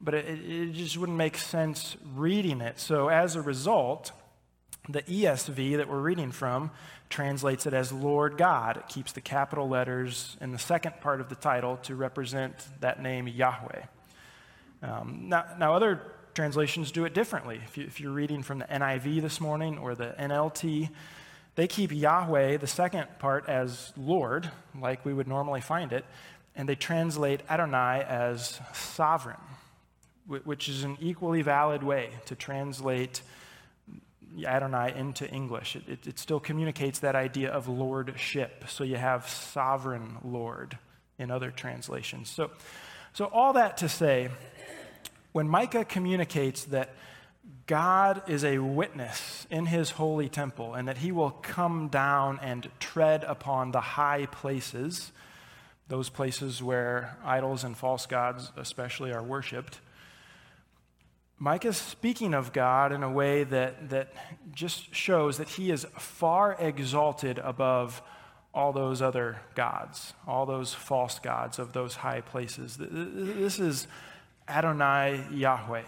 but 0.00 0.14
it, 0.14 0.26
it 0.26 0.72
just 0.74 0.96
wouldn't 0.96 1.18
make 1.18 1.36
sense 1.36 1.96
reading 2.14 2.60
it. 2.60 2.78
So 2.78 3.08
as 3.08 3.34
a 3.34 3.42
result, 3.42 4.12
the 4.88 5.02
ESV 5.02 5.76
that 5.76 5.88
we're 5.88 6.00
reading 6.00 6.30
from 6.30 6.70
translates 7.08 7.66
it 7.66 7.74
as 7.74 7.92
Lord 7.92 8.36
God. 8.36 8.76
It 8.76 8.88
keeps 8.88 9.12
the 9.12 9.20
capital 9.20 9.68
letters 9.68 10.36
in 10.40 10.52
the 10.52 10.58
second 10.58 11.00
part 11.00 11.20
of 11.20 11.28
the 11.28 11.34
title 11.34 11.78
to 11.84 11.94
represent 11.94 12.54
that 12.80 13.02
name 13.02 13.26
Yahweh. 13.28 13.82
Um, 14.82 15.28
now, 15.28 15.44
now, 15.58 15.74
other 15.74 16.00
translations 16.34 16.92
do 16.92 17.04
it 17.04 17.14
differently. 17.14 17.60
If, 17.64 17.76
you, 17.76 17.84
if 17.84 18.00
you're 18.00 18.12
reading 18.12 18.42
from 18.42 18.60
the 18.60 18.66
NIV 18.66 19.22
this 19.22 19.40
morning 19.40 19.78
or 19.78 19.94
the 19.94 20.14
NLT, 20.18 20.90
they 21.56 21.66
keep 21.66 21.90
Yahweh, 21.92 22.58
the 22.58 22.68
second 22.68 23.08
part, 23.18 23.48
as 23.48 23.92
Lord, 23.96 24.48
like 24.80 25.04
we 25.04 25.12
would 25.12 25.26
normally 25.26 25.60
find 25.60 25.92
it, 25.92 26.04
and 26.54 26.68
they 26.68 26.76
translate 26.76 27.40
Adonai 27.50 28.04
as 28.06 28.60
sovereign, 28.72 29.40
which 30.26 30.68
is 30.68 30.84
an 30.84 30.96
equally 31.00 31.42
valid 31.42 31.82
way 31.82 32.10
to 32.26 32.36
translate 32.36 33.22
Adonai 34.44 34.94
into 34.96 35.28
English. 35.28 35.76
It, 35.76 35.88
it, 35.88 36.06
it, 36.06 36.18
still 36.18 36.40
communicates 36.40 37.00
that 37.00 37.14
idea 37.14 37.50
of 37.50 37.68
lordship. 37.68 38.64
So 38.68 38.84
you 38.84 38.96
have 38.96 39.28
sovereign 39.28 40.18
Lord 40.24 40.78
in 41.18 41.30
other 41.30 41.50
translations. 41.50 42.28
So, 42.28 42.50
so 43.12 43.26
all 43.26 43.54
that 43.54 43.78
to 43.78 43.88
say, 43.88 44.30
when 45.32 45.48
Micah 45.48 45.84
communicates 45.84 46.64
that 46.66 46.94
God 47.66 48.22
is 48.28 48.44
a 48.44 48.58
witness 48.58 49.46
in 49.50 49.66
his 49.66 49.90
holy 49.90 50.28
temple 50.28 50.74
and 50.74 50.88
that 50.88 50.98
he 50.98 51.12
will 51.12 51.30
come 51.30 51.88
down 51.88 52.38
and 52.42 52.68
tread 52.78 53.24
upon 53.24 53.72
the 53.72 53.80
high 53.80 54.26
places, 54.26 55.12
those 55.88 56.08
places 56.08 56.62
where 56.62 57.16
idols 57.24 57.64
and 57.64 57.76
false 57.76 58.06
gods 58.06 58.52
especially 58.56 59.12
are 59.12 59.22
worshiped, 59.22 59.80
Micah 61.38 61.68
is 61.68 61.76
speaking 61.76 62.34
of 62.34 62.52
God 62.52 62.92
in 62.92 63.02
a 63.02 63.10
way 63.10 63.44
that, 63.44 63.90
that 63.90 64.12
just 64.52 64.92
shows 64.94 65.38
that 65.38 65.48
he 65.48 65.70
is 65.70 65.86
far 65.96 66.56
exalted 66.58 67.38
above 67.38 68.02
all 68.52 68.72
those 68.72 69.00
other 69.00 69.40
gods, 69.54 70.14
all 70.26 70.46
those 70.46 70.74
false 70.74 71.20
gods 71.20 71.60
of 71.60 71.72
those 71.72 71.94
high 71.94 72.20
places. 72.20 72.76
This 72.78 73.60
is 73.60 73.86
Adonai 74.48 75.24
Yahweh. 75.30 75.84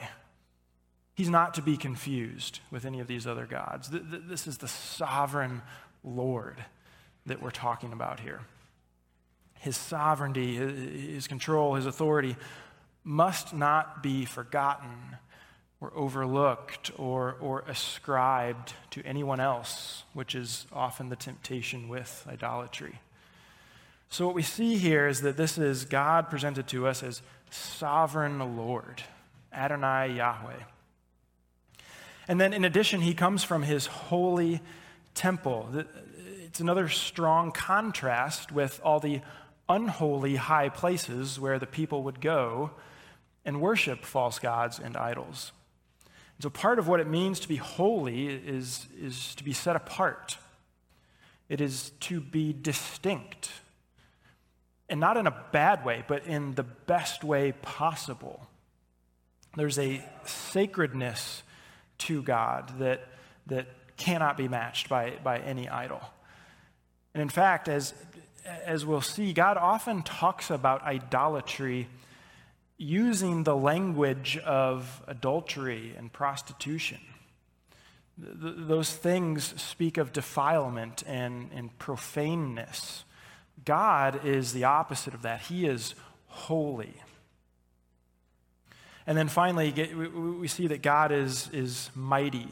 He's 1.14 1.30
not 1.30 1.54
to 1.54 1.62
be 1.62 1.76
confused 1.76 2.60
with 2.70 2.84
any 2.84 3.00
of 3.00 3.08
these 3.08 3.26
other 3.26 3.44
gods. 3.44 3.90
This 3.90 4.46
is 4.46 4.58
the 4.58 4.68
sovereign 4.68 5.62
Lord 6.04 6.64
that 7.26 7.42
we're 7.42 7.50
talking 7.50 7.92
about 7.92 8.20
here. 8.20 8.40
His 9.58 9.76
sovereignty, 9.76 10.54
his 10.54 11.26
control, 11.26 11.74
his 11.74 11.86
authority 11.86 12.36
must 13.02 13.52
not 13.52 14.02
be 14.02 14.24
forgotten 14.24 15.16
or 15.80 15.92
overlooked 15.94 16.90
or, 16.98 17.36
or 17.40 17.64
ascribed 17.66 18.74
to 18.90 19.02
anyone 19.04 19.40
else, 19.40 20.04
which 20.12 20.34
is 20.34 20.66
often 20.72 21.08
the 21.08 21.16
temptation 21.16 21.88
with 21.88 22.26
idolatry. 22.28 23.00
So, 24.10 24.26
what 24.26 24.34
we 24.34 24.42
see 24.42 24.76
here 24.76 25.06
is 25.06 25.22
that 25.22 25.36
this 25.36 25.56
is 25.56 25.84
God 25.84 26.28
presented 26.28 26.66
to 26.68 26.86
us 26.86 27.02
as 27.02 27.22
sovereign 27.50 28.56
Lord, 28.56 29.02
Adonai 29.52 30.14
Yahweh. 30.16 30.64
And 32.28 32.40
then, 32.40 32.52
in 32.52 32.64
addition, 32.64 33.00
he 33.00 33.14
comes 33.14 33.42
from 33.42 33.62
his 33.62 33.86
holy 33.86 34.60
temple. 35.14 35.68
It's 36.44 36.60
another 36.60 36.88
strong 36.88 37.52
contrast 37.52 38.52
with 38.52 38.80
all 38.84 39.00
the 39.00 39.20
unholy 39.68 40.36
high 40.36 40.68
places 40.68 41.38
where 41.38 41.58
the 41.58 41.66
people 41.66 42.02
would 42.02 42.20
go 42.20 42.72
and 43.44 43.60
worship 43.60 44.04
false 44.04 44.38
gods 44.38 44.78
and 44.78 44.96
idols. 44.96 45.52
And 46.40 46.44
so, 46.44 46.48
part 46.48 46.78
of 46.78 46.88
what 46.88 47.00
it 47.00 47.06
means 47.06 47.38
to 47.40 47.48
be 47.48 47.56
holy 47.56 48.28
is, 48.28 48.86
is 48.98 49.34
to 49.34 49.44
be 49.44 49.52
set 49.52 49.76
apart, 49.76 50.38
it 51.50 51.60
is 51.60 51.90
to 52.00 52.18
be 52.18 52.54
distinct. 52.54 53.50
And 54.88 55.00
not 55.00 55.18
in 55.18 55.26
a 55.26 55.44
bad 55.52 55.84
way, 55.84 56.02
but 56.08 56.24
in 56.24 56.54
the 56.54 56.62
best 56.62 57.22
way 57.22 57.52
possible. 57.52 58.46
There's 59.54 59.78
a 59.78 60.02
sacredness 60.24 61.42
to 61.98 62.22
God 62.22 62.72
that, 62.78 63.06
that 63.48 63.66
cannot 63.98 64.38
be 64.38 64.48
matched 64.48 64.88
by, 64.88 65.18
by 65.22 65.40
any 65.40 65.68
idol. 65.68 66.00
And 67.12 67.20
in 67.20 67.28
fact, 67.28 67.68
as, 67.68 67.92
as 68.46 68.86
we'll 68.86 69.02
see, 69.02 69.34
God 69.34 69.58
often 69.58 70.02
talks 70.02 70.48
about 70.48 70.84
idolatry 70.84 71.86
using 72.80 73.44
the 73.44 73.54
language 73.54 74.38
of 74.38 75.02
adultery 75.06 75.94
and 75.98 76.10
prostitution. 76.10 76.98
Th- 78.18 78.54
those 78.56 78.90
things 78.90 79.52
speak 79.60 79.98
of 79.98 80.14
defilement 80.14 81.04
and, 81.06 81.50
and 81.54 81.78
profaneness. 81.78 83.04
God 83.66 84.24
is 84.24 84.54
the 84.54 84.64
opposite 84.64 85.12
of 85.12 85.20
that. 85.22 85.42
He 85.42 85.66
is 85.66 85.94
holy. 86.28 86.94
And 89.06 89.18
then 89.18 89.28
finally, 89.28 89.72
we 90.14 90.48
see 90.48 90.68
that 90.68 90.80
God 90.80 91.12
is, 91.12 91.50
is 91.52 91.90
mighty 91.94 92.48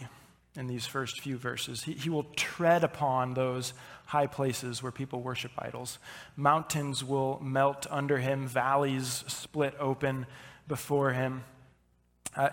in 0.56 0.66
these 0.66 0.85
first 0.85 1.23
few 1.23 1.38
verses. 1.38 1.85
He, 1.85 1.94
he 1.94 2.11
will 2.11 2.26
tread 2.37 2.85
upon 2.85 3.32
those 3.32 3.73
high 4.09 4.27
places 4.27 4.83
where 4.83 4.91
people 4.91 5.21
worship 5.21 5.53
idols. 5.59 5.99
Mountains 6.35 7.05
will 7.05 7.38
melt 7.41 7.87
under 7.91 8.17
him, 8.17 8.49
valleys 8.49 9.23
split 9.27 9.75
open 9.79 10.25
before 10.67 11.12
him. 11.12 11.45
Uh, 12.35 12.49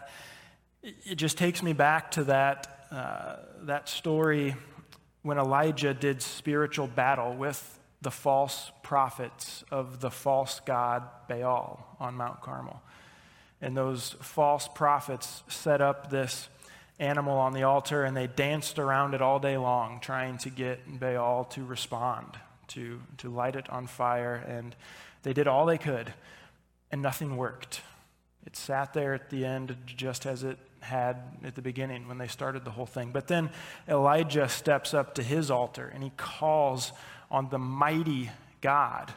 it 0.83 1.15
just 1.15 1.37
takes 1.37 1.63
me 1.63 1.71
back 1.71 2.11
to 2.11 2.25
that, 2.25 2.87
uh, 2.91 3.37
that 3.61 3.87
story 3.87 4.53
when 5.21 5.37
Elijah 5.37 5.93
did 5.93 6.21
spiritual 6.21 6.87
battle 6.87 7.33
with 7.33 7.79
the 8.01 8.11
false 8.11 8.73
prophets 8.83 9.63
of 9.71 10.01
the 10.01 10.11
false 10.11 10.59
god 10.59 11.03
Baal 11.29 11.95
on 12.01 12.15
Mount 12.15 12.41
Carmel. 12.41 12.81
And 13.61 13.77
those 13.77 14.17
false 14.21 14.67
prophets 14.67 15.41
set 15.47 15.79
up 15.79 16.09
this 16.09 16.49
animal 16.99 17.37
on 17.37 17.53
the 17.53 17.63
altar 17.63 18.03
and 18.03 18.15
they 18.15 18.27
danced 18.27 18.79
around 18.79 19.13
it 19.13 19.21
all 19.21 19.39
day 19.39 19.57
long, 19.57 19.99
trying 19.99 20.37
to 20.39 20.49
get 20.49 20.99
Baal 20.99 21.45
to 21.45 21.63
respond, 21.63 22.27
to, 22.69 23.01
to 23.17 23.29
light 23.29 23.55
it 23.55 23.69
on 23.69 23.87
fire. 23.87 24.35
And 24.35 24.75
they 25.23 25.33
did 25.33 25.47
all 25.47 25.65
they 25.65 25.77
could, 25.77 26.13
and 26.91 27.01
nothing 27.01 27.37
worked. 27.37 27.81
It 28.45 28.55
sat 28.55 28.93
there 28.93 29.13
at 29.13 29.29
the 29.29 29.45
end 29.45 29.75
just 29.85 30.25
as 30.25 30.43
it 30.43 30.57
had 30.81 31.17
at 31.43 31.55
the 31.55 31.61
beginning 31.61 32.07
when 32.07 32.19
they 32.19 32.27
started 32.27 32.63
the 32.63 32.71
whole 32.71 32.85
thing. 32.85 33.09
But 33.11 33.27
then 33.27 33.49
Elijah 33.87 34.47
steps 34.47 34.93
up 34.93 35.15
to 35.15 35.23
his 35.23 35.49
altar 35.49 35.91
and 35.93 36.03
he 36.03 36.11
calls 36.15 36.91
on 37.31 37.49
the 37.49 37.57
mighty 37.57 38.29
God 38.61 39.11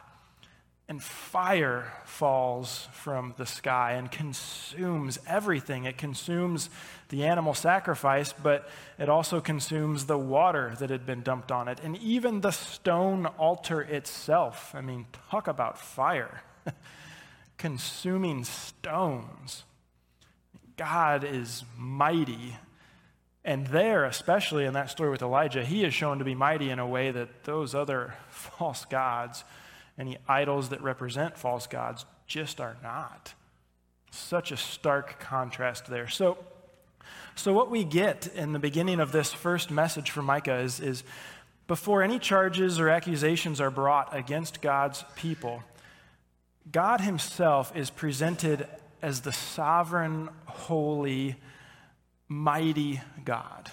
and 0.89 1.03
fire 1.03 1.93
falls 2.03 2.87
from 2.93 3.35
the 3.37 3.45
sky 3.45 3.91
and 3.91 4.11
consumes 4.11 5.19
everything. 5.27 5.85
It 5.85 5.99
consumes 5.99 6.71
the 7.09 7.25
animal 7.25 7.53
sacrifice, 7.53 8.33
but 8.33 8.67
it 8.97 9.07
also 9.07 9.39
consumes 9.39 10.07
the 10.07 10.17
water 10.17 10.73
that 10.79 10.89
had 10.89 11.05
been 11.05 11.21
dumped 11.21 11.51
on 11.51 11.67
it. 11.67 11.79
And 11.83 11.95
even 11.97 12.41
the 12.41 12.49
stone 12.49 13.27
altar 13.27 13.81
itself. 13.81 14.73
I 14.73 14.81
mean, 14.81 15.05
talk 15.29 15.47
about 15.47 15.77
fire. 15.77 16.41
Consuming 17.59 18.43
stones. 18.43 19.65
God 20.75 21.23
is 21.23 21.65
mighty. 21.77 22.57
And 23.45 23.67
there, 23.67 24.05
especially 24.05 24.65
in 24.65 24.73
that 24.73 24.89
story 24.89 25.11
with 25.11 25.21
Elijah, 25.21 25.63
he 25.63 25.85
is 25.85 25.93
shown 25.93 26.17
to 26.17 26.25
be 26.25 26.33
mighty 26.33 26.71
in 26.71 26.79
a 26.79 26.87
way 26.87 27.11
that 27.11 27.43
those 27.43 27.75
other 27.75 28.15
false 28.29 28.85
gods 28.85 29.43
any 29.99 30.17
idols 30.27 30.69
that 30.69 30.81
represent 30.81 31.37
false 31.37 31.67
gods 31.67 32.05
just 32.25 32.61
are 32.61 32.77
not. 32.81 33.33
Such 34.11 34.51
a 34.51 34.57
stark 34.57 35.19
contrast 35.19 35.87
there. 35.87 36.07
So, 36.07 36.37
so 37.35 37.53
what 37.53 37.69
we 37.69 37.83
get 37.83 38.27
in 38.33 38.53
the 38.53 38.59
beginning 38.59 38.99
of 38.99 39.11
this 39.11 39.33
first 39.33 39.69
message 39.69 40.09
from 40.09 40.25
Micah 40.25 40.59
is, 40.59 40.79
is 40.79 41.03
before 41.67 42.01
any 42.01 42.17
charges 42.17 42.79
or 42.79 42.89
accusations 42.89 43.61
are 43.61 43.69
brought 43.69 44.15
against 44.15 44.61
God's 44.61 45.03
people, 45.15 45.61
God 46.71 47.01
Himself 47.01 47.75
is 47.75 47.89
presented 47.89 48.67
as 49.01 49.21
the 49.21 49.31
sovereign, 49.31 50.29
holy, 50.45 51.35
mighty 52.27 53.01
God. 53.23 53.71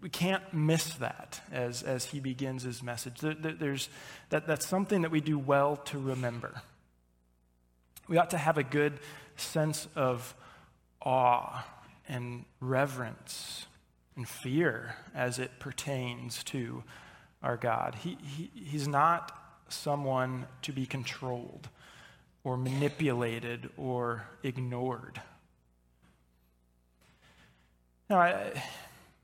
We 0.00 0.08
can't 0.08 0.52
miss 0.52 0.94
that 0.94 1.40
as, 1.50 1.82
as 1.82 2.06
he 2.06 2.20
begins 2.20 2.62
his 2.62 2.82
message. 2.82 3.20
There's, 3.20 3.88
that, 4.30 4.46
that's 4.46 4.66
something 4.66 5.02
that 5.02 5.10
we 5.10 5.20
do 5.20 5.38
well 5.38 5.76
to 5.76 5.98
remember. 5.98 6.62
We 8.08 8.16
ought 8.16 8.30
to 8.30 8.38
have 8.38 8.58
a 8.58 8.62
good 8.62 9.00
sense 9.36 9.88
of 9.94 10.34
awe 11.02 11.66
and 12.08 12.44
reverence 12.60 13.66
and 14.16 14.28
fear 14.28 14.96
as 15.14 15.38
it 15.38 15.58
pertains 15.58 16.42
to 16.44 16.82
our 17.42 17.56
God. 17.56 17.94
He, 17.96 18.18
he, 18.22 18.50
he's 18.54 18.88
not 18.88 19.32
someone 19.68 20.46
to 20.62 20.72
be 20.72 20.86
controlled 20.86 21.68
or 22.44 22.56
manipulated 22.56 23.68
or 23.76 24.26
ignored. 24.42 25.20
Now, 28.08 28.20
I, 28.20 28.62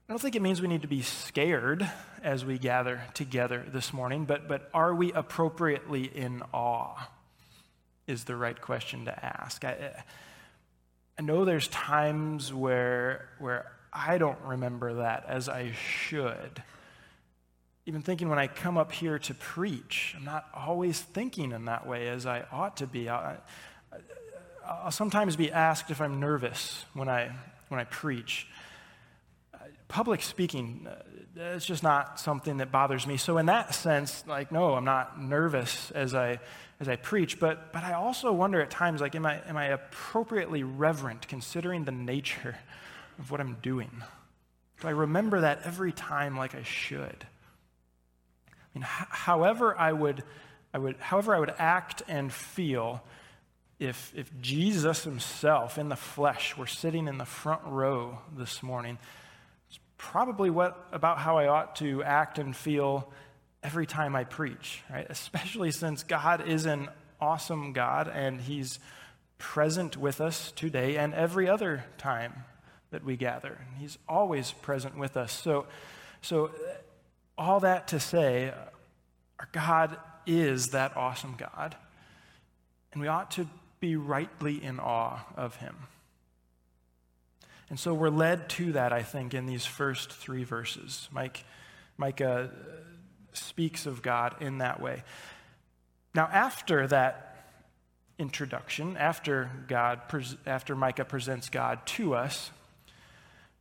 I 0.07 0.13
don't 0.13 0.21
think 0.21 0.37
it 0.37 0.43
means 0.43 0.61
we 0.61 0.69
need 0.69 0.83
to 0.83 0.89
be 0.89 1.01
scared 1.01 1.89
as 2.23 2.45
we 2.45 2.59
gather 2.59 3.01
together 3.15 3.65
this 3.67 3.95
morning, 3.95 4.27
but, 4.27 4.47
but 4.49 4.69
are 4.75 4.95
we 4.95 5.13
appropriately 5.13 6.05
in 6.05 6.43
awe? 6.53 7.09
Is 8.07 8.25
the 8.25 8.37
right 8.37 8.61
question 8.61 9.07
to 9.07 9.25
ask. 9.25 9.65
I, 9.65 10.05
I 11.19 11.23
know 11.23 11.47
there's 11.47 11.69
times 11.69 12.53
where, 12.53 13.31
where 13.39 13.73
I 13.95 14.19
don't 14.19 14.39
remember 14.45 14.95
that 14.97 15.25
as 15.27 15.49
I 15.49 15.73
should. 15.73 16.63
Even 17.87 18.03
thinking 18.03 18.29
when 18.29 18.39
I 18.39 18.47
come 18.47 18.77
up 18.77 18.93
here 18.93 19.19
to 19.21 19.33
preach, 19.33 20.15
I'm 20.19 20.25
not 20.27 20.47
always 20.55 21.01
thinking 21.01 21.53
in 21.53 21.65
that 21.65 21.87
way 21.87 22.09
as 22.09 22.27
I 22.27 22.45
ought 22.53 22.77
to 22.77 22.87
be. 22.87 23.09
I, 23.09 23.37
will 24.85 24.91
sometimes 24.91 25.35
be 25.35 25.51
asked 25.51 25.91
if 25.91 26.03
I'm 26.03 26.21
nervous 26.21 26.85
when 26.93 27.09
I, 27.09 27.31
when 27.69 27.81
I 27.81 27.85
preach. 27.85 28.47
Public 29.89 30.23
speaking, 30.23 30.89
uh, 30.89 31.03
it's 31.37 31.67
just 31.67 31.83
not 31.83 32.19
something 32.19 32.59
that 32.59 32.71
bothers 32.71 33.07
me. 33.07 33.17
So 33.17 33.39
in 33.39 33.47
that 33.47 33.75
sense, 33.75 34.25
like, 34.27 34.53
no, 34.53 34.75
I'm 34.75 34.85
not 34.85 35.21
nervous 35.21 35.91
as 35.91 36.15
I 36.15 36.41
as 36.81 36.89
I 36.89 36.97
preach, 36.97 37.39
but 37.39 37.73
but 37.73 37.85
I 37.85 37.93
also 37.93 38.33
wonder 38.33 38.61
at 38.61 38.71
times, 38.71 39.01
like, 39.01 39.15
am 39.15 39.27
I 39.27 39.41
am 39.47 39.57
I 39.57 39.67
appropriately 39.67 40.63
reverent 40.63 41.29
considering 41.29 41.85
the 41.85 41.93
nature 41.93 42.57
of 43.19 43.31
what 43.31 43.41
I'm 43.41 43.57
doing? 43.63 43.91
Do 44.81 44.89
I 44.89 44.93
remember 44.93 45.43
that 45.43 45.61
every 45.65 45.93
time 45.93 46.37
like 46.37 46.55
I 46.55 46.63
should? 46.63 47.27
I 48.49 48.79
mean, 48.79 48.85
h- 48.85 49.09
however 49.11 49.79
I 49.79 49.93
would 49.93 50.25
I 50.73 50.79
would 50.79 50.97
however 50.97 51.35
I 51.35 51.41
would 51.41 51.55
act 51.59 52.03
and 52.09 52.33
feel 52.33 53.03
if 53.79 54.13
if 54.17 54.31
Jesus 54.41 55.05
himself 55.05 55.79
in 55.79 55.89
the 55.89 55.97
flesh 55.97 56.57
were 56.57 56.67
sitting 56.67 57.07
in 57.07 57.19
the 57.19 57.25
front 57.25 57.63
row 57.65 58.19
this 58.37 58.63
morning 58.63 58.99
probably 60.11 60.51
what 60.51 60.87
about 60.93 61.19
how 61.19 61.39
I 61.39 61.49
ought 61.49 61.77
to 61.77 62.03
act 62.03 62.39
and 62.39 62.55
feel 62.55 63.11
every 63.63 63.87
time 63.87 64.15
I 64.15 64.25
preach, 64.25 64.83
right? 64.91 65.07
Especially 65.09 65.71
since 65.71 66.03
God 66.03 66.47
is 66.47 66.67
an 66.67 66.89
awesome 67.21 67.73
God 67.73 68.09
and 68.13 68.41
He's 68.41 68.79
present 69.39 69.97
with 69.97 70.21
us 70.21 70.53
today 70.53 70.97
and 70.97 71.15
every 71.15 71.49
other 71.49 71.85
time 71.97 72.45
that 72.91 73.03
we 73.03 73.17
gather. 73.17 73.59
He's 73.79 73.97
always 74.07 74.53
present 74.53 74.99
with 74.99 75.17
us. 75.17 75.33
So, 75.33 75.67
so 76.21 76.51
all 77.39 77.61
that 77.61 77.89
to 77.89 77.99
say, 77.99 78.53
our 79.41 79.49
God 79.53 79.97
is 80.27 80.69
that 80.69 80.97
awesome 80.97 81.35
God, 81.39 81.75
and 82.93 83.01
we 83.01 83.09
ought 83.09 83.31
to 83.33 83.49
be 83.81 83.97
rightly 83.97 84.63
in 84.63 84.79
awe 84.79 85.25
of 85.35 85.57
Him. 85.57 85.75
And 87.71 87.79
so 87.79 87.95
we're 87.95 88.11
led 88.11 88.49
to 88.51 88.73
that, 88.73 88.93
I 88.93 89.03
think, 89.03 89.35
in 89.35 89.47
these 89.47 89.65
first 89.65 90.13
three 90.13 90.45
verses. 90.45 91.09
Mike, 91.11 91.45
Micah 91.97 92.51
uh, 92.53 92.77
speaks 93.33 93.87
of 93.87 94.03
God 94.03 94.37
in 94.41 94.59
that 94.59 94.81
way. 94.81 95.03
Now, 96.15 96.29
after 96.33 96.87
that 96.89 97.47
introduction, 98.19 98.97
after 98.97 99.51
God, 99.67 100.01
after 100.47 100.77
Micah 100.77 101.05
presents 101.05 101.49
God 101.49 101.85
to 101.87 102.15
us, 102.15 102.51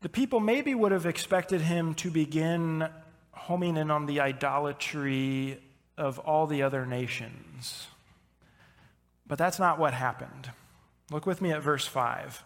the 0.01 0.09
people 0.09 0.39
maybe 0.39 0.75
would 0.75 0.91
have 0.91 1.05
expected 1.05 1.61
him 1.61 1.93
to 1.95 2.11
begin 2.11 2.87
homing 3.31 3.77
in 3.77 3.89
on 3.89 4.05
the 4.05 4.19
idolatry 4.19 5.59
of 5.97 6.19
all 6.19 6.45
the 6.45 6.61
other 6.61 6.85
nations. 6.85 7.87
But 9.25 9.37
that's 9.37 9.59
not 9.59 9.79
what 9.79 9.93
happened. 9.93 10.51
Look 11.09 11.25
with 11.25 11.41
me 11.41 11.51
at 11.51 11.61
verse 11.61 11.87
5. 11.87 12.43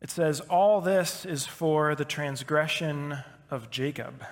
It 0.00 0.10
says, 0.10 0.40
All 0.40 0.80
this 0.80 1.24
is 1.24 1.46
for 1.46 1.94
the 1.94 2.04
transgression 2.04 3.18
of 3.50 3.70
Jacob 3.70 4.22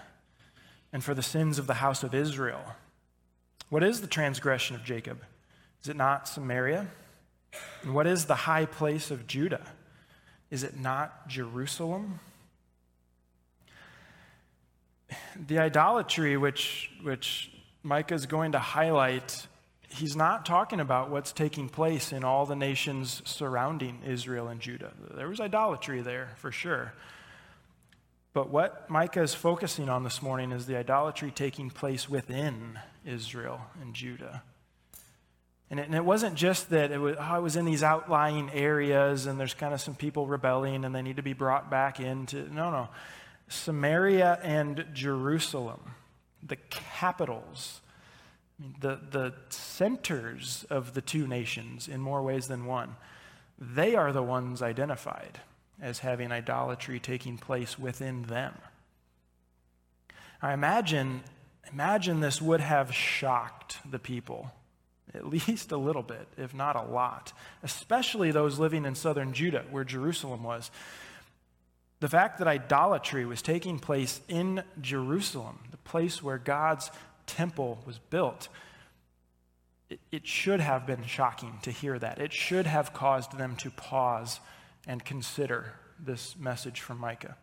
and 0.92 1.02
for 1.02 1.14
the 1.14 1.22
sins 1.22 1.58
of 1.58 1.66
the 1.66 1.74
house 1.74 2.02
of 2.02 2.14
Israel. 2.14 2.62
What 3.68 3.82
is 3.82 4.00
the 4.00 4.06
transgression 4.06 4.76
of 4.76 4.84
Jacob? 4.84 5.22
Is 5.82 5.88
it 5.88 5.96
not 5.96 6.28
Samaria? 6.28 6.86
And 7.82 7.94
what 7.94 8.06
is 8.06 8.26
the 8.26 8.34
high 8.34 8.66
place 8.66 9.10
of 9.10 9.26
Judah? 9.26 9.66
Is 10.50 10.62
it 10.62 10.78
not 10.78 11.28
Jerusalem? 11.28 12.20
The 15.36 15.58
idolatry 15.58 16.36
which, 16.36 16.90
which 17.02 17.50
Micah 17.82 18.14
is 18.14 18.26
going 18.26 18.52
to 18.52 18.58
highlight 18.58 19.46
he's 19.88 20.16
not 20.16 20.44
talking 20.44 20.80
about 20.80 21.10
what's 21.10 21.32
taking 21.32 21.68
place 21.68 22.12
in 22.12 22.24
all 22.24 22.46
the 22.46 22.56
nations 22.56 23.22
surrounding 23.24 24.00
Israel 24.06 24.48
and 24.48 24.60
Judah. 24.60 24.92
There 25.14 25.28
was 25.28 25.40
idolatry 25.40 26.02
there, 26.02 26.30
for 26.36 26.52
sure. 26.52 26.92
But 28.32 28.50
what 28.50 28.90
Micah 28.90 29.22
is 29.22 29.34
focusing 29.34 29.88
on 29.88 30.04
this 30.04 30.20
morning 30.20 30.52
is 30.52 30.66
the 30.66 30.76
idolatry 30.76 31.30
taking 31.30 31.70
place 31.70 32.08
within 32.08 32.78
Israel 33.04 33.62
and 33.80 33.94
Judah. 33.94 34.42
And 35.70 35.80
it, 35.80 35.86
and 35.86 35.94
it 35.94 36.04
wasn't 36.04 36.34
just 36.34 36.70
that 36.70 36.92
it 36.92 36.98
was, 36.98 37.16
oh, 37.18 37.36
it 37.36 37.42
was 37.42 37.56
in 37.56 37.64
these 37.64 37.82
outlying 37.82 38.50
areas 38.50 39.26
and 39.26 39.40
there's 39.40 39.54
kind 39.54 39.72
of 39.72 39.80
some 39.80 39.94
people 39.94 40.26
rebelling 40.26 40.84
and 40.84 40.94
they 40.94 41.02
need 41.02 41.16
to 41.16 41.22
be 41.22 41.32
brought 41.32 41.70
back 41.70 41.98
into. 41.98 42.52
No, 42.52 42.70
no. 42.70 42.88
Samaria 43.48 44.38
and 44.42 44.84
Jerusalem, 44.92 45.80
the 46.42 46.56
capitals 46.56 47.80
the, 48.58 48.98
the 49.10 49.34
centers 49.48 50.64
of 50.70 50.94
the 50.94 51.02
two 51.02 51.26
nations, 51.26 51.88
in 51.88 52.00
more 52.00 52.22
ways 52.22 52.48
than 52.48 52.64
one, 52.64 52.96
they 53.58 53.94
are 53.94 54.12
the 54.12 54.22
ones 54.22 54.62
identified 54.62 55.40
as 55.80 56.00
having 56.00 56.32
idolatry 56.32 56.98
taking 56.98 57.36
place 57.36 57.78
within 57.78 58.22
them. 58.24 58.54
I 60.40 60.52
imagine, 60.52 61.22
imagine 61.72 62.20
this 62.20 62.40
would 62.40 62.60
have 62.60 62.94
shocked 62.94 63.78
the 63.90 63.98
people, 63.98 64.52
at 65.14 65.26
least 65.26 65.72
a 65.72 65.76
little 65.76 66.02
bit, 66.02 66.28
if 66.36 66.54
not 66.54 66.76
a 66.76 66.82
lot, 66.82 67.32
especially 67.62 68.30
those 68.30 68.58
living 68.58 68.84
in 68.84 68.94
southern 68.94 69.32
Judah, 69.32 69.64
where 69.70 69.84
Jerusalem 69.84 70.42
was. 70.42 70.70
The 72.00 72.08
fact 72.08 72.38
that 72.38 72.48
idolatry 72.48 73.24
was 73.24 73.40
taking 73.40 73.78
place 73.78 74.20
in 74.28 74.62
Jerusalem, 74.80 75.60
the 75.70 75.78
place 75.78 76.22
where 76.22 76.38
God's 76.38 76.90
temple 77.26 77.82
was 77.86 77.98
built, 77.98 78.48
it, 79.88 80.00
it 80.10 80.26
should 80.26 80.60
have 80.60 80.86
been 80.86 81.04
shocking 81.04 81.58
to 81.62 81.70
hear 81.70 81.98
that. 81.98 82.18
It 82.18 82.32
should 82.32 82.66
have 82.66 82.92
caused 82.92 83.36
them 83.38 83.56
to 83.56 83.70
pause 83.70 84.40
and 84.86 85.04
consider 85.04 85.74
this 85.98 86.36
message 86.36 86.80
from 86.80 86.98
Micah. 86.98 87.36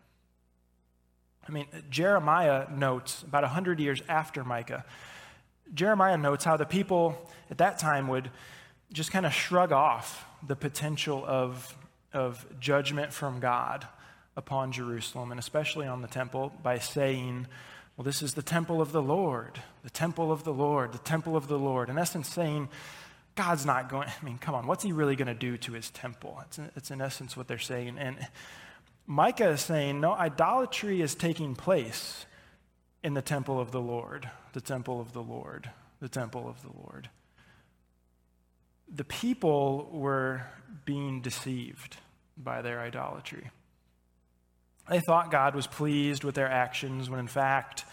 I 1.46 1.52
mean, 1.52 1.66
Jeremiah 1.90 2.66
notes, 2.70 3.22
about 3.22 3.42
100 3.42 3.78
years 3.78 4.02
after 4.08 4.44
Micah, 4.44 4.84
Jeremiah 5.72 6.16
notes 6.16 6.44
how 6.44 6.56
the 6.56 6.64
people 6.64 7.30
at 7.50 7.58
that 7.58 7.78
time 7.78 8.08
would 8.08 8.30
just 8.92 9.10
kind 9.10 9.26
of 9.26 9.32
shrug 9.32 9.72
off 9.72 10.26
the 10.46 10.56
potential 10.56 11.24
of, 11.26 11.76
of 12.12 12.46
judgment 12.60 13.12
from 13.12 13.40
God 13.40 13.86
upon 14.36 14.72
Jerusalem, 14.72 15.30
and 15.30 15.38
especially 15.38 15.86
on 15.86 16.02
the 16.02 16.08
temple, 16.08 16.52
by 16.62 16.78
saying, 16.78 17.46
well, 17.96 18.04
this 18.04 18.22
is 18.22 18.34
the 18.34 18.42
temple 18.42 18.80
of 18.80 18.92
the 18.92 19.02
Lord, 19.02 19.62
the 19.82 19.90
temple 19.90 20.32
of 20.32 20.44
the 20.44 20.52
Lord, 20.52 20.92
the 20.92 20.98
temple 20.98 21.36
of 21.36 21.46
the 21.46 21.58
Lord. 21.58 21.88
In 21.88 21.98
essence, 21.98 22.28
saying, 22.28 22.68
God's 23.36 23.64
not 23.64 23.88
going, 23.88 24.08
I 24.08 24.24
mean, 24.24 24.38
come 24.38 24.54
on, 24.54 24.66
what's 24.66 24.82
he 24.82 24.92
really 24.92 25.16
going 25.16 25.28
to 25.28 25.34
do 25.34 25.56
to 25.58 25.72
his 25.72 25.90
temple? 25.90 26.40
It's, 26.46 26.58
it's 26.76 26.90
in 26.90 27.00
essence 27.00 27.36
what 27.36 27.46
they're 27.46 27.58
saying. 27.58 27.98
And 27.98 28.16
Micah 29.06 29.50
is 29.50 29.60
saying, 29.60 30.00
no, 30.00 30.12
idolatry 30.12 31.02
is 31.02 31.14
taking 31.14 31.54
place 31.54 32.26
in 33.02 33.14
the 33.14 33.22
temple 33.22 33.60
of 33.60 33.70
the 33.70 33.80
Lord, 33.80 34.28
the 34.54 34.60
temple 34.60 35.00
of 35.00 35.12
the 35.12 35.22
Lord, 35.22 35.70
the 36.00 36.08
temple 36.08 36.48
of 36.48 36.62
the 36.62 36.70
Lord. 36.82 37.08
The 38.92 39.04
people 39.04 39.88
were 39.92 40.42
being 40.84 41.20
deceived 41.20 41.96
by 42.36 42.62
their 42.62 42.80
idolatry. 42.80 43.50
They 44.88 45.00
thought 45.00 45.30
God 45.30 45.54
was 45.54 45.66
pleased 45.66 46.24
with 46.24 46.34
their 46.34 46.50
actions 46.50 47.08
when 47.08 47.20
in 47.20 47.26
fact 47.26 47.84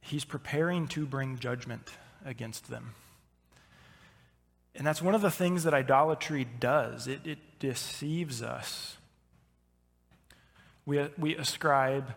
he's 0.00 0.24
preparing 0.24 0.86
to 0.88 1.06
bring 1.06 1.38
judgment 1.38 1.90
against 2.24 2.70
them. 2.70 2.94
And 4.74 4.86
that's 4.86 5.02
one 5.02 5.14
of 5.14 5.20
the 5.20 5.30
things 5.30 5.64
that 5.64 5.74
idolatry 5.74 6.44
does 6.44 7.06
it, 7.06 7.26
it 7.26 7.38
deceives 7.58 8.42
us. 8.42 8.96
We, 10.86 11.08
we 11.18 11.36
ascribe 11.36 12.14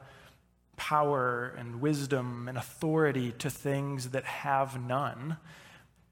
power 0.77 1.53
and 1.57 1.81
wisdom 1.81 2.47
and 2.47 2.57
authority 2.57 3.31
to 3.39 3.49
things 3.49 4.09
that 4.09 4.25
have 4.25 4.79
none. 4.79 5.37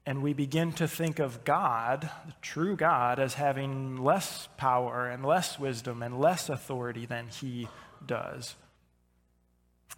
And 0.06 0.22
we 0.22 0.34
begin 0.34 0.72
to 0.72 0.86
think 0.86 1.18
of 1.18 1.44
God, 1.44 2.10
the 2.26 2.34
true 2.42 2.76
God, 2.76 3.18
as 3.18 3.34
having 3.34 3.96
less 3.96 4.48
power 4.58 5.08
and 5.08 5.24
less 5.24 5.58
wisdom 5.58 6.02
and 6.02 6.20
less 6.20 6.50
authority 6.50 7.06
than 7.06 7.28
He 7.28 7.68
does. 8.06 8.54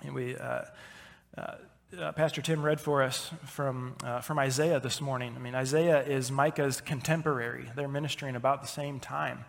And 0.02 0.14
we, 0.14 0.36
uh, 0.36 0.62
uh, 1.36 1.54
uh, 1.98 2.12
Pastor 2.12 2.42
Tim 2.42 2.62
read 2.62 2.80
for 2.80 3.02
us 3.02 3.30
from, 3.46 3.94
uh, 4.04 4.20
from 4.20 4.38
Isaiah 4.38 4.80
this 4.80 5.00
morning. 5.00 5.34
I 5.36 5.38
mean, 5.38 5.54
Isaiah 5.54 6.02
is 6.02 6.30
Micah's 6.30 6.80
contemporary. 6.80 7.70
They're 7.74 7.88
ministering 7.88 8.36
about 8.36 8.60
the 8.62 8.68
same 8.68 9.00
time. 9.00 9.44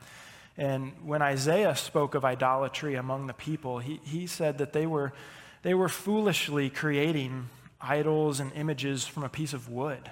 And 0.57 0.93
when 1.03 1.21
Isaiah 1.21 1.75
spoke 1.75 2.15
of 2.15 2.25
idolatry 2.25 2.95
among 2.95 3.27
the 3.27 3.33
people, 3.33 3.79
he, 3.79 3.99
he 4.03 4.27
said 4.27 4.57
that 4.57 4.73
they 4.73 4.85
were, 4.85 5.13
they 5.61 5.73
were 5.73 5.89
foolishly 5.89 6.69
creating 6.69 7.49
idols 7.79 8.39
and 8.39 8.51
images 8.53 9.05
from 9.05 9.23
a 9.23 9.29
piece 9.29 9.53
of 9.53 9.69
wood. 9.69 10.11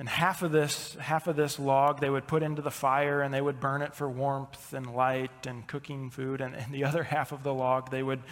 And 0.00 0.08
half 0.08 0.40
of 0.40 0.50
this, 0.50 0.94
half 0.94 1.26
of 1.26 1.36
this 1.36 1.58
log 1.58 2.00
they 2.00 2.08
would 2.08 2.26
put 2.26 2.42
into 2.42 2.62
the 2.62 2.70
fire 2.70 3.20
and 3.20 3.34
they 3.34 3.40
would 3.42 3.60
burn 3.60 3.82
it 3.82 3.94
for 3.94 4.08
warmth 4.08 4.72
and 4.72 4.94
light 4.94 5.46
and 5.46 5.66
cooking 5.66 6.08
food. 6.08 6.40
And, 6.40 6.54
and 6.54 6.72
the 6.72 6.84
other 6.84 7.02
half 7.02 7.32
of 7.32 7.42
the 7.42 7.52
log 7.52 7.90
they 7.90 8.02
would 8.02 8.22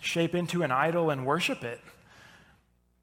shape 0.00 0.34
into 0.34 0.62
an 0.62 0.72
idol 0.72 1.10
and 1.10 1.26
worship 1.26 1.64
it. 1.64 1.82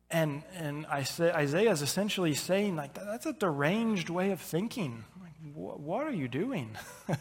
And, 0.09 0.41
and 0.55 0.87
Isaiah 0.87 1.69
is 1.69 1.83
essentially 1.83 2.33
saying, 2.33 2.75
like, 2.75 2.95
that's 2.95 3.27
a 3.27 3.33
deranged 3.33 4.09
way 4.09 4.31
of 4.31 4.41
thinking. 4.41 5.03
Like, 5.21 5.53
what 5.53 6.03
are 6.03 6.11
you 6.11 6.27
doing? 6.27 6.75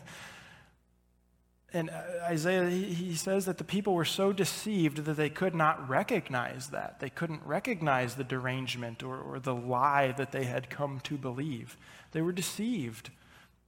and 1.72 1.90
uh, 1.90 2.02
Isaiah, 2.24 2.68
he 2.70 3.14
says 3.14 3.44
that 3.44 3.58
the 3.58 3.64
people 3.64 3.94
were 3.94 4.06
so 4.06 4.32
deceived 4.32 5.04
that 5.04 5.14
they 5.14 5.28
could 5.28 5.54
not 5.54 5.86
recognize 5.88 6.68
that. 6.68 7.00
They 7.00 7.10
couldn't 7.10 7.42
recognize 7.44 8.14
the 8.14 8.24
derangement 8.24 9.02
or, 9.02 9.18
or 9.18 9.38
the 9.38 9.54
lie 9.54 10.12
that 10.12 10.32
they 10.32 10.44
had 10.44 10.70
come 10.70 11.00
to 11.00 11.18
believe. 11.18 11.76
They 12.12 12.22
were 12.22 12.32
deceived 12.32 13.10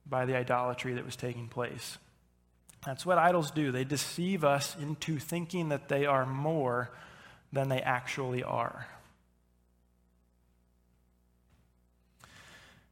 by 0.09 0.25
the 0.25 0.35
idolatry 0.35 0.95
that 0.95 1.05
was 1.05 1.17
taking 1.17 1.49
place. 1.49 1.99
That's 2.87 3.05
what 3.05 3.19
idols 3.19 3.51
do. 3.51 3.71
They 3.71 3.85
deceive 3.85 4.45
us 4.45 4.75
into 4.81 5.19
thinking 5.19 5.69
that 5.69 5.89
they 5.89 6.07
are 6.07 6.25
more 6.25 6.91
than 7.53 7.69
they 7.69 7.83
actually 7.83 8.43
are. 8.43 8.87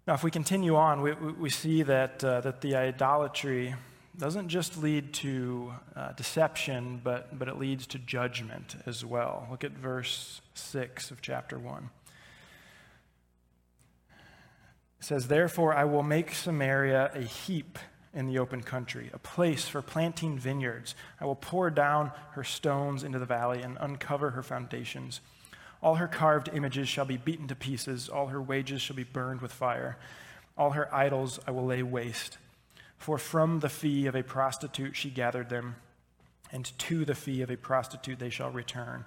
Now, 0.07 0.15
if 0.15 0.23
we 0.23 0.31
continue 0.31 0.77
on, 0.77 1.01
we, 1.01 1.13
we 1.15 1.49
see 1.49 1.83
that, 1.83 2.23
uh, 2.23 2.43
that 2.43 2.61
the 2.61 2.77
idolatry 2.77 3.75
doesn't 4.19 4.49
just 4.49 4.83
lead 4.83 5.13
to 5.15 5.73
uh, 5.95 6.13
deception, 6.13 7.01
but, 7.05 7.39
but 7.39 7.47
it 7.47 7.59
leads 7.59 7.87
to 7.87 7.99
judgment 7.99 8.77
as 8.85 9.05
well. 9.05 9.47
Look 9.51 9.63
at 9.63 9.73
verse 9.73 10.41
6 10.55 11.11
of 11.13 11.23
chapter 11.23 11.59
1. 11.59 11.91
It 14.11 15.05
says, 15.05 15.29
Therefore, 15.29 15.73
I 15.73 15.85
will 15.85 16.03
make 16.03 16.35
Samaria 16.35 17.13
a 17.15 17.21
heap 17.21 17.79
in 18.13 18.27
the 18.27 18.41
open 18.41 18.63
country, 18.63 19.11
a 19.13 19.19
place 19.19 19.69
for 19.69 19.83
planting 19.83 20.37
vineyards. 20.37 20.97
I 21.21 21.25
will 21.25 21.37
pour 21.37 21.71
down 21.71 22.11
her 22.33 22.43
stones 22.43 23.05
into 23.05 23.21
the 23.21 23.27
valley 23.27 23.63
and 23.63 23.79
uncover 23.81 24.31
her 24.31 24.43
foundations. 24.43 25.21
All 25.81 25.97
her 25.97 26.09
carved 26.09 26.51
images 26.53 26.89
shall 26.89 27.05
be 27.05 27.17
beaten 27.17 27.47
to 27.47 27.55
pieces, 27.55 28.09
all 28.09 28.27
her 28.27 28.43
wages 28.43 28.83
shall 28.83 28.97
be 28.97 29.05
burned 29.05 29.41
with 29.41 29.53
fire. 29.53 29.97
All 30.57 30.71
her 30.71 30.93
idols 30.93 31.39
I 31.47 31.53
will 31.53 31.67
lay 31.67 31.85
waste. 31.85 32.39
For 32.99 33.17
from 33.17 33.61
the 33.61 33.69
fee 33.69 34.07
of 34.07 34.15
a 34.15 34.23
prostitute 34.23 34.97
she 34.97 35.09
gathered 35.09 35.49
them, 35.49 35.77
and 36.53 36.71
to 36.79 37.05
the 37.05 37.15
fee 37.15 37.43
of 37.43 37.51
a 37.51 37.57
prostitute 37.57 38.19
they 38.19 38.31
shall 38.31 38.51
return. 38.51 39.05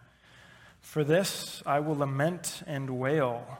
For 0.79 1.03
this 1.03 1.61
I 1.65 1.79
will 1.79 1.95
lament 1.95 2.63
and 2.65 2.97
wail. 2.99 3.59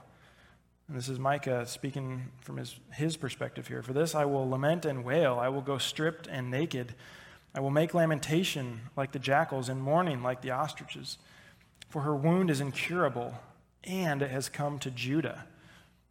And 0.88 0.98
this 0.98 1.08
is 1.08 1.20
Micah 1.20 1.66
speaking 1.68 2.32
from 2.42 2.58
his, 2.58 2.76
his 2.94 3.16
perspective 3.18 3.68
here. 3.68 3.84
For 3.84 3.94
this 3.94 4.16
I 4.16 4.26
will 4.26 4.50
lament 4.50 4.86
and 4.86 5.06
wail. 5.06 5.38
I 5.40 5.50
will 5.50 5.62
go 5.62 5.78
stripped 5.78 6.28
and 6.28 6.50
naked. 6.50 6.96
I 7.54 7.60
will 7.60 7.70
make 7.70 7.94
lamentation 7.94 8.82
like 8.98 9.12
the 9.12 9.20
jackals 9.20 9.70
and 9.70 9.82
mourning 9.82 10.24
like 10.24 10.42
the 10.42 10.52
ostriches. 10.52 11.18
For 11.90 12.02
her 12.02 12.16
wound 12.16 12.50
is 12.50 12.62
incurable, 12.62 13.36
and 13.84 14.22
it 14.22 14.32
has 14.32 14.50
come 14.50 14.80
to 14.80 14.92
Judah. 14.92 15.46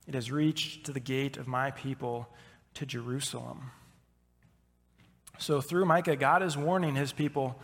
It 0.06 0.14
has 0.14 0.30
reached 0.30 0.84
to 0.84 0.92
the 0.92 1.00
gate 1.00 1.36
of 1.36 1.46
my 1.46 1.70
people, 1.70 2.28
to 2.74 2.86
Jerusalem. 2.86 3.70
So, 5.40 5.62
through 5.62 5.86
Micah, 5.86 6.16
God 6.16 6.42
is 6.42 6.54
warning 6.54 6.94
his 6.94 7.12
people 7.12 7.58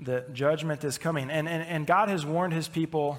that 0.00 0.34
judgment 0.34 0.84
is 0.84 0.98
coming. 0.98 1.30
And, 1.30 1.48
and, 1.48 1.62
and 1.62 1.86
God 1.86 2.10
has 2.10 2.26
warned 2.26 2.52
his 2.52 2.68
people 2.68 3.18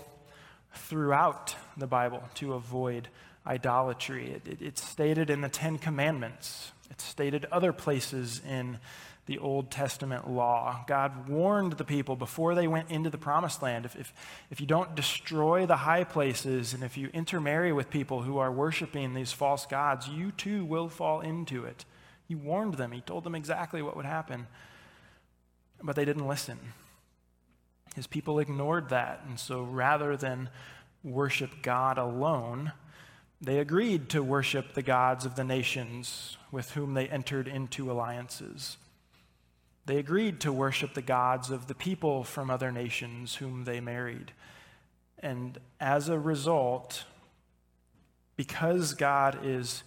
throughout 0.76 1.56
the 1.76 1.88
Bible 1.88 2.22
to 2.36 2.54
avoid 2.54 3.08
idolatry. 3.48 4.30
It, 4.30 4.48
it, 4.48 4.62
it's 4.62 4.88
stated 4.88 5.32
in 5.32 5.42
the 5.42 5.50
Ten 5.50 5.80
Commandments, 5.80 6.72
it's 6.92 7.04
stated 7.04 7.46
other 7.52 7.74
places 7.74 8.42
in 8.48 8.78
the 9.26 9.40
Old 9.40 9.72
Testament 9.72 10.30
law. 10.30 10.84
God 10.86 11.28
warned 11.28 11.74
the 11.74 11.86
people 11.86 12.16
before 12.16 12.54
they 12.54 12.68
went 12.68 12.92
into 12.92 13.10
the 13.10 13.18
promised 13.18 13.64
land 13.64 13.86
if, 13.86 13.96
if, 13.96 14.14
if 14.52 14.62
you 14.62 14.68
don't 14.68 14.94
destroy 14.94 15.66
the 15.66 15.78
high 15.78 16.04
places 16.04 16.76
and 16.76 16.84
if 16.84 16.96
you 16.96 17.10
intermarry 17.12 17.74
with 17.74 17.90
people 17.90 18.22
who 18.22 18.38
are 18.38 18.52
worshiping 18.52 19.16
these 19.16 19.32
false 19.32 19.66
gods, 19.66 20.08
you 20.08 20.32
too 20.32 20.64
will 20.64 20.90
fall 20.90 21.22
into 21.22 21.64
it. 21.64 21.86
He 22.34 22.39
warned 22.39 22.74
them, 22.74 22.91
he 22.91 23.02
told 23.02 23.26
them 23.26 23.36
exactly 23.36 23.84
what 23.84 23.96
would 23.96 24.08
happen, 24.08 24.48
but 25.84 25.96
they 25.96 26.04
didn't 26.04 26.28
listen. 26.28 26.58
His 27.93 28.08
people 28.08 28.39
ignored 28.39 28.89
that, 28.89 29.22
and 29.28 29.39
so 29.39 29.62
rather 29.62 30.17
than 30.17 30.50
worship 31.04 31.62
God 31.62 32.00
alone, 32.00 32.72
they 33.39 33.60
agreed 33.60 34.10
to 34.10 34.24
worship 34.24 34.74
the 34.74 34.82
gods 34.82 35.28
of 35.28 35.36
the 35.36 35.43
nations 35.43 36.38
with 36.52 36.72
whom 36.72 36.96
they 36.96 37.08
entered 37.08 37.48
into 37.48 37.91
alliances. 37.91 38.78
They 39.86 39.98
agreed 39.98 40.39
to 40.39 40.52
worship 40.52 40.96
the 40.96 41.04
gods 41.04 41.52
of 41.52 41.67
the 41.67 41.76
people 41.76 42.24
from 42.24 42.50
other 42.50 42.72
nations 42.72 43.36
whom 43.36 43.65
they 43.65 43.80
married. 43.80 44.32
And 45.19 45.60
as 45.80 46.10
a 46.10 46.17
result, 46.17 47.04
because 48.38 48.96
God 48.96 49.38
is, 49.43 49.84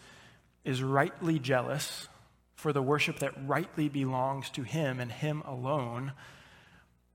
is 0.65 0.81
rightly 0.81 1.41
jealous 1.41 2.07
for 2.57 2.73
the 2.73 2.83
worship 2.83 3.21
that 3.21 3.33
rightly 3.47 3.89
belongs 3.89 4.51
to 4.51 4.63
Him 4.63 4.99
and 4.99 5.13
Him 5.13 5.43
alone, 5.47 6.13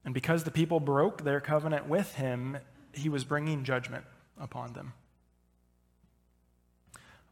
and 0.05 0.13
because 0.13 0.43
the 0.43 0.51
people 0.51 0.79
broke 0.79 1.23
their 1.23 1.41
covenant 1.41 1.87
with 1.87 2.15
Him, 2.15 2.57
He 2.93 3.09
was 3.09 3.23
bringing 3.23 3.63
judgment 3.63 4.05
upon 4.39 4.73
them. 4.73 4.93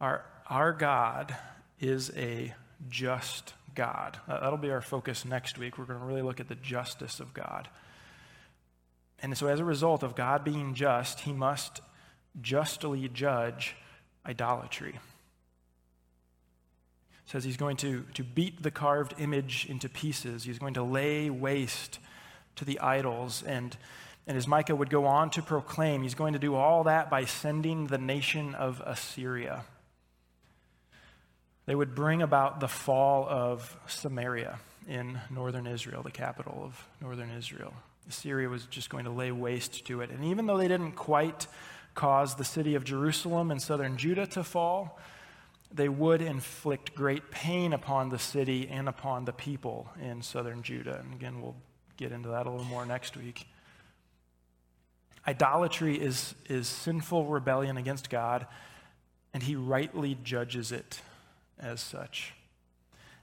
Our, 0.00 0.24
our 0.48 0.72
God 0.72 1.36
is 1.78 2.10
a 2.16 2.54
just 2.88 3.54
God. 3.74 4.18
Uh, 4.28 4.40
that'll 4.40 4.58
be 4.58 4.70
our 4.70 4.80
focus 4.80 5.24
next 5.24 5.58
week. 5.58 5.78
We're 5.78 5.84
going 5.84 6.00
to 6.00 6.04
really 6.04 6.22
look 6.22 6.40
at 6.40 6.48
the 6.48 6.54
justice 6.54 7.20
of 7.20 7.34
God. 7.34 7.68
And 9.22 9.36
so, 9.36 9.48
as 9.48 9.60
a 9.60 9.64
result 9.64 10.02
of 10.02 10.14
God 10.14 10.44
being 10.44 10.74
just, 10.74 11.20
he 11.20 11.32
must 11.32 11.80
justly 12.40 13.08
judge 13.08 13.76
idolatry. 14.24 14.98
Says 17.30 17.44
he's 17.44 17.56
going 17.56 17.76
to, 17.76 18.04
to 18.14 18.24
beat 18.24 18.60
the 18.60 18.72
carved 18.72 19.14
image 19.20 19.64
into 19.68 19.88
pieces, 19.88 20.42
he's 20.42 20.58
going 20.58 20.74
to 20.74 20.82
lay 20.82 21.30
waste 21.30 22.00
to 22.56 22.64
the 22.64 22.80
idols. 22.80 23.44
And, 23.44 23.76
and 24.26 24.36
as 24.36 24.48
Micah 24.48 24.74
would 24.74 24.90
go 24.90 25.06
on 25.06 25.30
to 25.30 25.42
proclaim, 25.42 26.02
he's 26.02 26.16
going 26.16 26.32
to 26.32 26.40
do 26.40 26.56
all 26.56 26.82
that 26.84 27.08
by 27.08 27.26
sending 27.26 27.86
the 27.86 27.98
nation 27.98 28.56
of 28.56 28.82
Assyria. 28.84 29.62
They 31.66 31.76
would 31.76 31.94
bring 31.94 32.20
about 32.20 32.58
the 32.58 32.66
fall 32.66 33.28
of 33.28 33.76
Samaria 33.86 34.58
in 34.88 35.20
northern 35.30 35.68
Israel, 35.68 36.02
the 36.02 36.10
capital 36.10 36.62
of 36.64 36.88
northern 37.00 37.30
Israel. 37.30 37.72
Assyria 38.08 38.48
was 38.48 38.64
just 38.64 38.90
going 38.90 39.04
to 39.04 39.10
lay 39.12 39.30
waste 39.30 39.86
to 39.86 40.00
it. 40.00 40.10
And 40.10 40.24
even 40.24 40.46
though 40.46 40.58
they 40.58 40.66
didn't 40.66 40.96
quite 40.96 41.46
cause 41.94 42.34
the 42.34 42.44
city 42.44 42.74
of 42.74 42.82
Jerusalem 42.82 43.52
and 43.52 43.62
southern 43.62 43.98
Judah 43.98 44.26
to 44.26 44.42
fall, 44.42 44.98
they 45.72 45.88
would 45.88 46.20
inflict 46.20 46.94
great 46.94 47.30
pain 47.30 47.72
upon 47.72 48.08
the 48.08 48.18
city 48.18 48.68
and 48.68 48.88
upon 48.88 49.24
the 49.24 49.32
people 49.32 49.88
in 50.00 50.22
southern 50.22 50.62
Judah. 50.62 51.00
And 51.04 51.14
again, 51.14 51.40
we'll 51.40 51.56
get 51.96 52.12
into 52.12 52.28
that 52.30 52.46
a 52.46 52.50
little 52.50 52.66
more 52.66 52.84
next 52.84 53.16
week. 53.16 53.46
Idolatry 55.26 55.96
is, 55.96 56.34
is 56.48 56.66
sinful 56.66 57.26
rebellion 57.26 57.76
against 57.76 58.10
God, 58.10 58.46
and 59.32 59.42
he 59.42 59.54
rightly 59.54 60.16
judges 60.24 60.72
it 60.72 61.02
as 61.58 61.80
such. 61.80 62.32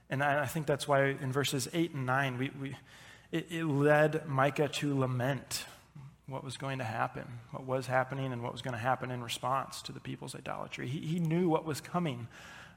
And 0.08 0.22
I, 0.22 0.46
think 0.46 0.66
that's 0.66 0.88
why 0.88 1.08
in 1.08 1.32
verses 1.32 1.68
8 1.74 1.92
and 1.92 2.06
9, 2.06 2.38
we, 2.38 2.50
we, 2.58 2.76
it, 3.30 3.48
it 3.50 3.64
led 3.64 4.26
Micah 4.26 4.68
to 4.68 4.98
lament 4.98 5.64
what 6.28 6.44
was 6.44 6.56
going 6.56 6.78
to 6.78 6.84
happen, 6.84 7.24
what 7.50 7.64
was 7.64 7.86
happening, 7.86 8.32
and 8.32 8.42
what 8.42 8.52
was 8.52 8.62
going 8.62 8.74
to 8.74 8.78
happen 8.78 9.10
in 9.10 9.22
response 9.22 9.80
to 9.82 9.92
the 9.92 10.00
people's 10.00 10.34
idolatry. 10.34 10.86
He, 10.86 11.00
he 11.00 11.18
knew 11.18 11.48
what 11.48 11.64
was 11.64 11.80
coming 11.80 12.28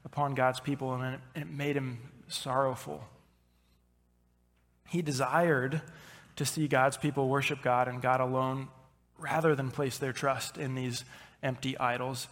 upon 0.04 0.34
God's 0.34 0.58
people, 0.58 0.94
and 0.94 1.14
it, 1.14 1.20
it 1.40 1.50
made 1.50 1.76
him 1.76 1.98
sorrowful. 2.28 3.04
He 4.88 5.02
desired 5.02 5.82
to 6.36 6.44
see 6.46 6.66
God's 6.66 6.96
people 6.96 7.28
worship 7.28 7.62
God 7.62 7.88
and 7.88 8.00
God 8.00 8.20
alone 8.20 8.68
rather 9.18 9.54
than 9.54 9.70
place 9.70 9.98
their 9.98 10.12
trust 10.12 10.56
in 10.56 10.74
these 10.74 11.04
empty 11.42 11.78
idols 11.78 12.28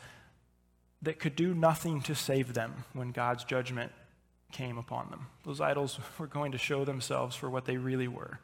that 1.02 1.18
could 1.18 1.37
do 1.37 1.54
nothing 1.54 2.00
to 2.02 2.14
save 2.14 2.54
them 2.54 2.85
when 2.92 3.12
God's 3.12 3.44
judgment 3.44 3.92
came 4.52 4.78
upon 4.78 5.11
them. 5.11 5.26
Those 5.44 5.61
idols 5.61 5.98
were 6.18 6.26
going 6.26 6.52
to 6.52 6.59
show 6.59 6.85
themselves 6.85 7.37
for 7.37 7.48
what 7.48 7.66
they 7.66 7.76
really 7.76 8.09
were. 8.09 8.40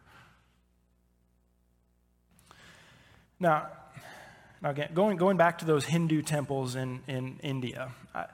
Now, 3.39 3.69
now 4.63 4.71
again, 4.71 4.91
going, 4.95 5.17
going 5.17 5.37
back 5.37 5.59
to 5.59 5.65
those 5.65 5.85
Hindu 5.85 6.23
temples 6.23 6.75
in, 6.75 7.01
in 7.07 7.39
India, 7.43 7.91
I, 8.15 8.27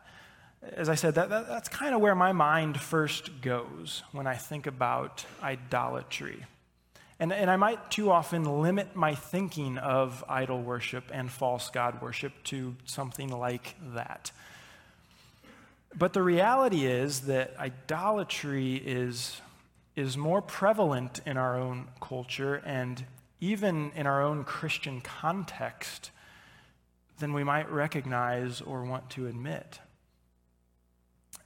as 0.76 0.88
I 0.88 0.94
said, 0.94 1.16
that, 1.16 1.28
that 1.28 1.48
that's 1.48 1.68
kind 1.68 1.94
of 1.94 2.00
where 2.00 2.14
my 2.14 2.32
mind 2.32 2.80
first 2.80 3.40
goes 3.40 4.02
when 4.12 4.26
I 4.26 4.36
think 4.36 4.66
about 4.66 5.24
idolatry. 5.42 6.46
And, 7.18 7.32
and 7.32 7.50
I 7.50 7.56
might 7.56 7.90
too 7.90 8.10
often 8.10 8.44
limit 8.62 8.96
my 8.96 9.14
thinking 9.14 9.78
of 9.78 10.24
idol 10.28 10.62
worship 10.62 11.04
and 11.12 11.30
false 11.30 11.68
God 11.70 12.00
worship 12.00 12.32
to 12.44 12.76
something 12.84 13.28
like 13.28 13.74
that. 13.94 14.30
But 15.94 16.14
the 16.14 16.22
reality 16.22 16.86
is 16.86 17.22
that 17.22 17.54
idolatry 17.58 18.76
is, 18.76 19.40
is 19.94 20.16
more 20.16 20.40
prevalent 20.40 21.20
in 21.26 21.36
our 21.36 21.58
own 21.58 21.88
culture 22.00 22.62
and 22.64 23.04
even 23.42 23.90
in 23.96 24.06
our 24.06 24.22
own 24.22 24.44
Christian 24.44 25.00
context 25.00 26.12
than 27.18 27.32
we 27.32 27.42
might 27.42 27.68
recognize 27.70 28.60
or 28.60 28.84
want 28.84 29.10
to 29.10 29.26
admit. 29.26 29.80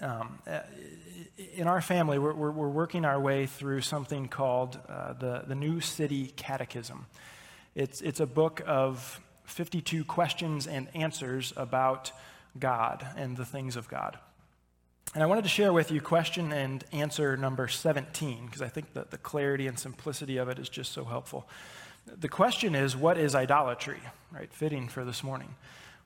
Um, 0.00 0.38
uh, 0.46 0.60
in 1.54 1.66
our 1.66 1.80
family, 1.80 2.18
we're, 2.18 2.34
we're, 2.34 2.50
we're, 2.50 2.68
working 2.68 3.06
our 3.06 3.18
way 3.18 3.46
through 3.46 3.80
something 3.80 4.28
called 4.28 4.78
uh, 4.90 5.14
the, 5.14 5.44
the 5.46 5.54
New 5.54 5.80
City 5.80 6.34
Catechism. 6.36 7.06
It's, 7.74 8.02
it's 8.02 8.20
a 8.20 8.26
book 8.26 8.60
of 8.66 9.18
52 9.44 10.04
questions 10.04 10.66
and 10.66 10.88
answers 10.94 11.54
about 11.56 12.12
God 12.58 13.06
and 13.16 13.38
the 13.38 13.46
things 13.46 13.74
of 13.74 13.88
God. 13.88 14.18
And 15.14 15.22
I 15.22 15.26
wanted 15.26 15.44
to 15.44 15.48
share 15.48 15.72
with 15.72 15.90
you 15.90 16.02
question 16.02 16.52
and 16.52 16.84
answer 16.92 17.38
number 17.38 17.68
17, 17.68 18.44
because 18.44 18.60
I 18.60 18.68
think 18.68 18.92
that 18.92 19.10
the 19.10 19.18
clarity 19.18 19.66
and 19.66 19.78
simplicity 19.78 20.36
of 20.36 20.50
it 20.50 20.58
is 20.58 20.68
just 20.68 20.92
so 20.92 21.04
helpful. 21.04 21.48
The 22.06 22.28
question 22.28 22.74
is, 22.74 22.96
what 22.96 23.18
is 23.18 23.34
idolatry? 23.34 24.00
Right? 24.32 24.52
Fitting 24.52 24.88
for 24.88 25.04
this 25.04 25.24
morning. 25.24 25.54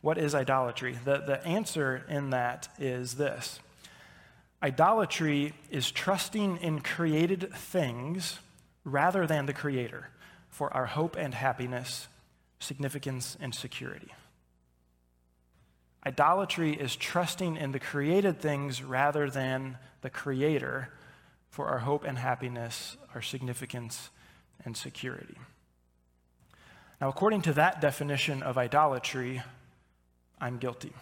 What 0.00 0.16
is 0.18 0.34
idolatry? 0.34 0.98
The, 1.04 1.18
the 1.18 1.46
answer 1.46 2.04
in 2.08 2.30
that 2.30 2.68
is 2.78 3.14
this 3.14 3.60
Idolatry 4.62 5.54
is 5.70 5.90
trusting 5.90 6.58
in 6.58 6.80
created 6.80 7.50
things 7.54 8.38
rather 8.84 9.26
than 9.26 9.46
the 9.46 9.54
Creator 9.54 10.08
for 10.50 10.72
our 10.74 10.86
hope 10.86 11.16
and 11.16 11.32
happiness, 11.32 12.08
significance, 12.58 13.38
and 13.40 13.54
security. 13.54 14.12
Idolatry 16.04 16.74
is 16.74 16.94
trusting 16.94 17.56
in 17.56 17.72
the 17.72 17.78
created 17.78 18.40
things 18.40 18.82
rather 18.82 19.30
than 19.30 19.78
the 20.02 20.10
Creator 20.10 20.88
for 21.48 21.66
our 21.66 21.78
hope 21.78 22.04
and 22.04 22.18
happiness, 22.18 22.98
our 23.14 23.22
significance, 23.22 24.10
and 24.64 24.76
security. 24.76 25.36
Now, 27.00 27.08
according 27.08 27.42
to 27.42 27.52
that 27.54 27.80
definition 27.80 28.42
of 28.42 28.58
idolatry, 28.58 29.42
I'm 30.40 30.58
guilty. 30.58 30.92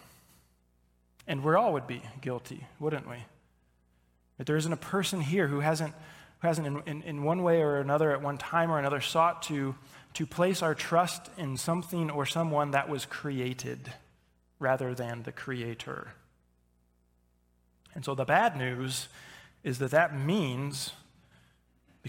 And 1.27 1.43
we 1.43 1.53
all 1.53 1.73
would 1.73 1.87
be 1.87 2.01
guilty, 2.21 2.65
wouldn't 2.79 3.07
we? 3.07 3.17
But 4.37 4.47
there 4.47 4.55
isn't 4.55 4.71
a 4.71 4.77
person 4.77 5.21
here 5.21 5.47
who 5.47 5.59
hasn't, 5.59 5.93
who 6.39 6.47
hasn't 6.47 6.67
in, 6.67 6.81
in, 6.85 7.01
in 7.03 7.23
one 7.23 7.43
way 7.43 7.61
or 7.61 7.77
another, 7.77 8.11
at 8.11 8.21
one 8.21 8.37
time 8.37 8.71
or 8.71 8.79
another, 8.79 9.01
sought 9.01 9.41
to, 9.43 9.75
to 10.13 10.25
place 10.25 10.61
our 10.61 10.73
trust 10.73 11.29
in 11.37 11.57
something 11.57 12.09
or 12.09 12.25
someone 12.25 12.71
that 12.71 12.87
was 12.87 13.05
created 13.05 13.93
rather 14.57 14.95
than 14.95 15.23
the 15.23 15.31
creator. 15.33 16.13
And 17.93 18.05
so 18.05 18.15
the 18.15 18.25
bad 18.25 18.55
news 18.57 19.09
is 19.63 19.79
that 19.79 19.91
that 19.91 20.17
means, 20.17 20.93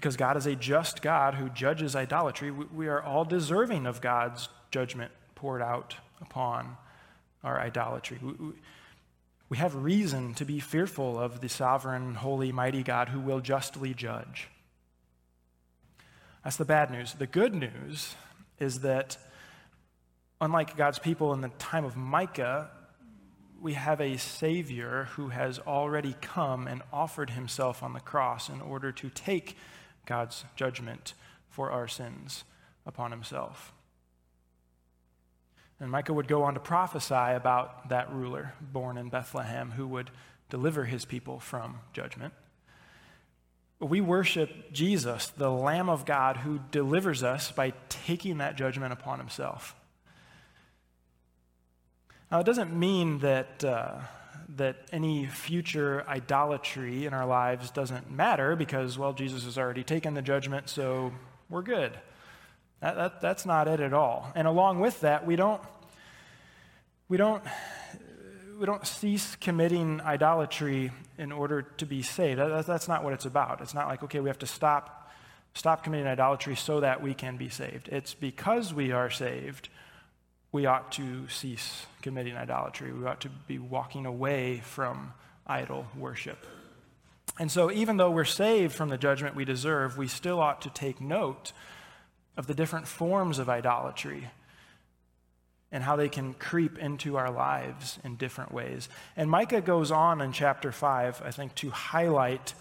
because 0.00 0.16
God 0.16 0.38
is 0.38 0.46
a 0.46 0.56
just 0.56 1.02
God 1.02 1.34
who 1.34 1.50
judges 1.50 1.94
idolatry, 1.94 2.50
we, 2.50 2.88
are 2.88 3.02
all 3.02 3.26
deserving 3.26 3.84
of 3.84 4.00
God's 4.00 4.48
judgment 4.70 5.12
poured 5.34 5.60
out 5.60 5.94
upon 6.22 6.78
our 7.44 7.60
idolatry. 7.60 8.18
We 9.50 9.58
have 9.58 9.74
reason 9.74 10.32
to 10.34 10.46
be 10.46 10.58
fearful 10.58 11.18
of 11.18 11.42
the 11.42 11.50
sovereign, 11.50 12.14
holy, 12.14 12.50
mighty 12.50 12.82
God 12.82 13.10
who 13.10 13.20
will 13.20 13.40
justly 13.40 13.92
judge. 13.92 14.48
That's 16.44 16.56
the 16.56 16.64
bad 16.64 16.90
news. 16.90 17.12
The 17.12 17.26
good 17.26 17.54
news 17.54 18.14
is 18.58 18.80
that, 18.80 19.18
unlike 20.40 20.78
God's 20.78 20.98
people 20.98 21.34
in 21.34 21.42
the 21.42 21.50
time 21.58 21.84
of 21.84 21.94
Micah, 21.94 22.70
we 23.60 23.74
have 23.74 24.00
a 24.00 24.16
Savior 24.16 25.08
who 25.16 25.28
has 25.28 25.58
already 25.58 26.14
come 26.22 26.66
and 26.66 26.80
offered 26.90 27.28
himself 27.28 27.82
on 27.82 27.92
the 27.92 28.00
cross 28.00 28.48
in 28.48 28.62
order 28.62 28.92
to 28.92 29.10
take 29.10 29.58
God's 30.06 30.44
judgment 30.56 31.14
for 31.48 31.70
our 31.70 31.88
sins 31.88 32.44
upon 32.86 33.10
himself. 33.10 33.72
And 35.80 35.90
Micah 35.90 36.12
would 36.12 36.28
go 36.28 36.42
on 36.42 36.54
to 36.54 36.60
prophesy 36.60 37.14
about 37.14 37.88
that 37.88 38.12
ruler 38.12 38.54
born 38.60 38.98
in 38.98 39.08
Bethlehem 39.08 39.70
who 39.72 39.86
would 39.88 40.10
deliver 40.50 40.84
his 40.84 41.04
people 41.04 41.40
from 41.40 41.78
judgment. 41.92 42.34
We 43.78 44.02
worship 44.02 44.72
Jesus, 44.72 45.28
the 45.28 45.50
Lamb 45.50 45.88
of 45.88 46.04
God, 46.04 46.38
who 46.38 46.60
delivers 46.70 47.22
us 47.22 47.50
by 47.50 47.72
taking 47.88 48.38
that 48.38 48.56
judgment 48.56 48.92
upon 48.92 49.18
himself. 49.18 49.74
Now, 52.30 52.40
it 52.40 52.46
doesn't 52.46 52.78
mean 52.78 53.20
that, 53.20 53.64
uh, 53.64 54.00
that 54.56 54.76
any 54.92 55.26
future 55.26 56.04
idolatry 56.08 57.06
in 57.06 57.14
our 57.14 57.26
lives 57.26 57.70
doesn't 57.70 58.10
matter 58.10 58.56
because, 58.56 58.98
well, 58.98 59.12
Jesus 59.12 59.44
has 59.44 59.56
already 59.56 59.84
taken 59.84 60.14
the 60.14 60.22
judgment, 60.22 60.68
so 60.68 61.12
we're 61.48 61.62
good. 61.62 61.92
That, 62.80 62.96
that, 62.96 63.20
that's 63.20 63.46
not 63.46 63.68
it 63.68 63.80
at 63.80 63.92
all. 63.92 64.32
And 64.34 64.48
along 64.48 64.80
with 64.80 65.00
that, 65.00 65.26
we 65.26 65.36
don't, 65.36 65.60
we 67.08 67.16
don't, 67.16 67.42
we 68.58 68.66
don't 68.66 68.86
cease 68.86 69.36
committing 69.36 70.00
idolatry 70.00 70.90
in 71.18 71.32
order 71.32 71.62
to 71.62 71.86
be 71.86 72.02
saved. 72.02 72.38
That, 72.40 72.66
that's 72.66 72.88
not 72.88 73.04
what 73.04 73.12
it's 73.12 73.26
about. 73.26 73.60
It's 73.60 73.74
not 73.74 73.88
like, 73.88 74.02
okay, 74.04 74.20
we 74.20 74.28
have 74.28 74.38
to 74.38 74.46
stop, 74.46 75.10
stop 75.54 75.84
committing 75.84 76.06
idolatry 76.06 76.56
so 76.56 76.80
that 76.80 77.02
we 77.02 77.14
can 77.14 77.36
be 77.36 77.48
saved. 77.48 77.88
It's 77.88 78.14
because 78.14 78.72
we 78.72 78.92
are 78.92 79.10
saved, 79.10 79.68
we 80.52 80.66
ought 80.66 80.92
to 80.92 81.28
cease 81.28 81.86
committing 82.02 82.36
idolatry. 82.36 82.92
We 82.92 83.06
ought 83.06 83.20
to 83.20 83.30
be 83.46 83.58
walking 83.58 84.06
away 84.06 84.60
from 84.60 85.12
idol 85.46 85.86
worship. 85.96 86.46
And 87.38 87.50
so, 87.50 87.70
even 87.70 87.96
though 87.96 88.10
we're 88.10 88.24
saved 88.24 88.74
from 88.74 88.88
the 88.88 88.98
judgment 88.98 89.36
we 89.36 89.44
deserve, 89.44 89.96
we 89.96 90.08
still 90.08 90.40
ought 90.40 90.62
to 90.62 90.70
take 90.70 91.00
note 91.00 91.52
of 92.36 92.46
the 92.46 92.54
different 92.54 92.86
forms 92.86 93.38
of 93.38 93.48
idolatry 93.48 94.28
and 95.72 95.84
how 95.84 95.96
they 95.96 96.08
can 96.08 96.34
creep 96.34 96.78
into 96.78 97.16
our 97.16 97.30
lives 97.30 97.98
in 98.02 98.16
different 98.16 98.52
ways. 98.52 98.88
And 99.16 99.30
Micah 99.30 99.60
goes 99.60 99.90
on 99.90 100.20
in 100.20 100.32
chapter 100.32 100.72
5, 100.72 101.22
I 101.24 101.30
think, 101.30 101.54
to 101.56 101.70
highlight 101.70 102.54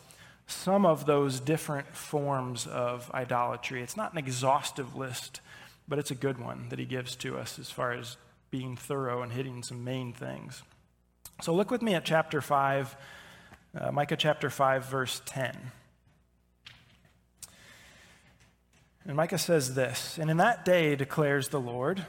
some 0.46 0.86
of 0.86 1.06
those 1.06 1.40
different 1.40 1.96
forms 1.96 2.68
of 2.68 3.10
idolatry. 3.14 3.82
It's 3.82 3.98
not 3.98 4.12
an 4.12 4.18
exhaustive 4.20 4.96
list, 4.96 5.42
but 5.90 5.98
it's 6.00 6.12
a 6.12 6.16
good 6.16 6.38
one 6.38 6.70
that 6.70 6.78
he 6.78 6.86
gives 6.86 7.16
to 7.18 7.38
us 7.38 7.58
as 7.58 7.72
far 7.72 7.92
as 7.92 8.16
being 8.52 8.78
thorough 8.78 9.24
and 9.24 9.34
hitting 9.34 9.64
some 9.64 9.84
main 9.84 10.14
things. 10.14 10.62
So 11.42 11.54
look 11.54 11.72
with 11.72 11.82
me 11.82 11.96
at 11.96 12.06
chapter 12.06 12.42
5, 12.42 12.96
uh, 13.78 13.92
Micah 13.92 14.16
chapter 14.16 14.50
5, 14.50 14.86
verse 14.86 15.22
10. 15.26 15.72
And 19.06 19.16
Micah 19.16 19.38
says 19.40 19.74
this 19.74 20.20
And 20.20 20.30
in 20.30 20.38
that 20.38 20.64
day, 20.64 20.96
declares 20.96 21.50
the 21.50 21.60
Lord, 21.60 22.06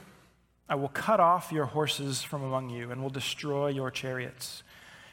I 0.69 0.75
will 0.75 0.89
cut 0.89 1.19
off 1.19 1.51
your 1.51 1.65
horses 1.65 2.21
from 2.21 2.43
among 2.43 2.69
you 2.69 2.91
and 2.91 3.01
will 3.01 3.09
destroy 3.09 3.69
your 3.69 3.89
chariots. 3.89 4.63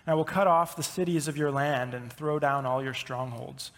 And 0.04 0.12
I 0.12 0.14
will 0.14 0.24
cut 0.24 0.46
off 0.46 0.76
the 0.76 0.83
cities 0.83 1.28
of 1.28 1.37
your 1.37 1.50
land 1.50 1.94
and 1.94 2.12
throw 2.12 2.38
down 2.38 2.66
all 2.66 2.83
your 2.83 2.94
strongholds. 2.94 3.72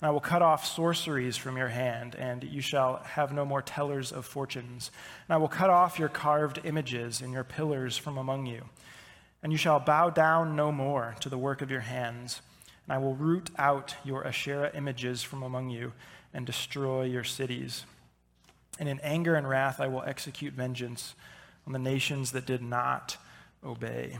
And 0.00 0.08
I 0.08 0.10
will 0.10 0.20
cut 0.20 0.42
off 0.42 0.66
sorceries 0.66 1.36
from 1.36 1.56
your 1.56 1.68
hand, 1.68 2.14
and 2.16 2.44
you 2.44 2.60
shall 2.60 2.98
have 3.04 3.32
no 3.32 3.46
more 3.46 3.62
tellers 3.62 4.12
of 4.12 4.26
fortunes. 4.26 4.90
And 5.26 5.34
I 5.34 5.38
will 5.38 5.48
cut 5.48 5.70
off 5.70 5.98
your 5.98 6.10
carved 6.10 6.60
images 6.64 7.22
and 7.22 7.32
your 7.32 7.44
pillars 7.44 7.96
from 7.96 8.18
among 8.18 8.46
you. 8.46 8.64
And 9.42 9.52
you 9.52 9.58
shall 9.58 9.80
bow 9.80 10.10
down 10.10 10.54
no 10.54 10.70
more 10.70 11.14
to 11.20 11.28
the 11.28 11.38
work 11.38 11.62
of 11.62 11.70
your 11.70 11.80
hands. 11.80 12.42
And 12.86 12.94
I 12.94 12.98
will 12.98 13.14
root 13.14 13.50
out 13.56 13.94
your 14.04 14.26
Asherah 14.26 14.70
images 14.74 15.22
from 15.22 15.42
among 15.42 15.70
you 15.70 15.92
and 16.34 16.44
destroy 16.44 17.04
your 17.04 17.24
cities. 17.24 17.86
And 18.78 18.88
in 18.88 19.00
anger 19.00 19.34
and 19.34 19.48
wrath, 19.48 19.80
I 19.80 19.88
will 19.88 20.02
execute 20.02 20.52
vengeance 20.52 21.14
on 21.66 21.72
the 21.72 21.78
nations 21.78 22.32
that 22.32 22.44
did 22.44 22.62
not 22.62 23.16
obey. 23.64 24.18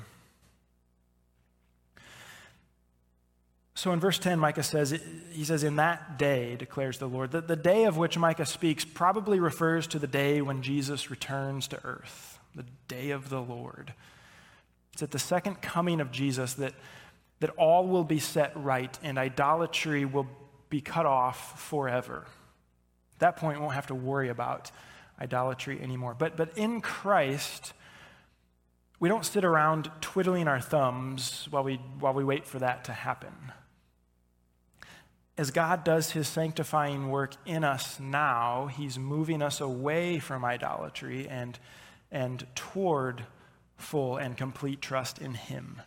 So 3.76 3.92
in 3.92 4.00
verse 4.00 4.18
10, 4.18 4.38
Micah 4.38 4.62
says, 4.62 4.98
he 5.32 5.44
says, 5.44 5.62
In 5.62 5.76
that 5.76 6.18
day, 6.18 6.56
declares 6.56 6.96
the 6.96 7.08
Lord. 7.08 7.32
that 7.32 7.46
the 7.46 7.56
day 7.56 7.84
of 7.84 7.98
which 7.98 8.16
Micah 8.16 8.46
speaks 8.46 8.86
probably 8.86 9.38
refers 9.38 9.86
to 9.88 9.98
the 9.98 10.06
day 10.06 10.40
when 10.40 10.62
Jesus 10.62 11.10
returns 11.10 11.68
to 11.68 11.84
earth, 11.84 12.38
the 12.54 12.64
day 12.88 13.10
of 13.10 13.28
the 13.28 13.40
Lord. 13.40 13.92
It's 14.94 15.02
at 15.02 15.10
the 15.10 15.18
second 15.18 15.60
coming 15.60 16.00
of 16.00 16.10
Jesus 16.10 16.54
that, 16.54 16.72
that 17.40 17.50
all 17.58 17.86
will 17.86 18.02
be 18.02 18.18
set 18.18 18.50
right 18.56 18.98
and 19.02 19.18
idolatry 19.18 20.06
will 20.06 20.26
be 20.70 20.80
cut 20.80 21.04
off 21.04 21.60
forever. 21.60 22.24
At 23.16 23.18
that 23.18 23.36
point, 23.36 23.58
we 23.58 23.62
won't 23.62 23.74
have 23.74 23.88
to 23.88 23.94
worry 23.94 24.30
about 24.30 24.70
idolatry 25.20 25.82
anymore. 25.82 26.16
But, 26.18 26.34
but 26.34 26.56
in 26.56 26.80
Christ, 26.80 27.74
we 28.98 29.10
don't 29.10 29.26
sit 29.26 29.44
around 29.44 29.90
twiddling 30.00 30.48
our 30.48 30.62
thumbs 30.62 31.46
while 31.50 31.62
we, 31.62 31.74
while 32.00 32.14
we 32.14 32.24
wait 32.24 32.46
for 32.46 32.58
that 32.60 32.84
to 32.84 32.92
happen. 32.94 33.34
As 35.38 35.50
God 35.50 35.84
does 35.84 36.10
his 36.12 36.26
sanctifying 36.26 37.10
work 37.10 37.34
in 37.44 37.62
us 37.62 38.00
now, 38.00 38.66
he's 38.66 38.98
moving 38.98 39.42
us 39.42 39.60
away 39.60 40.18
from 40.18 40.44
idolatry 40.44 41.28
and, 41.28 41.58
and 42.10 42.46
toward 42.54 43.26
full 43.76 44.16
and 44.16 44.36
complete 44.36 44.80
trust 44.80 45.18
in 45.18 45.34
him, 45.34 45.82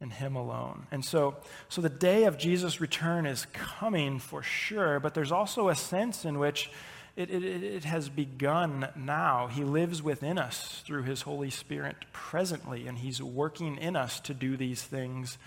in 0.00 0.10
him 0.10 0.36
alone. 0.36 0.86
And 0.90 1.02
so, 1.02 1.36
so 1.70 1.80
the 1.80 1.88
day 1.88 2.24
of 2.24 2.36
Jesus' 2.36 2.80
return 2.80 3.24
is 3.24 3.46
coming 3.54 4.18
for 4.18 4.42
sure, 4.42 5.00
but 5.00 5.14
there's 5.14 5.32
also 5.32 5.70
a 5.70 5.74
sense 5.74 6.26
in 6.26 6.38
which 6.38 6.70
it, 7.16 7.30
it, 7.30 7.42
it 7.42 7.84
has 7.84 8.10
begun 8.10 8.88
now. 8.94 9.46
He 9.46 9.64
lives 9.64 10.02
within 10.02 10.36
us 10.36 10.82
through 10.84 11.04
his 11.04 11.22
Holy 11.22 11.48
Spirit 11.48 11.96
presently, 12.12 12.86
and 12.86 12.98
he's 12.98 13.22
working 13.22 13.78
in 13.78 13.96
us 13.96 14.20
to 14.20 14.34
do 14.34 14.58
these 14.58 14.82
things 14.82 15.38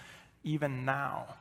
even 0.43 0.83
now. 0.83 1.35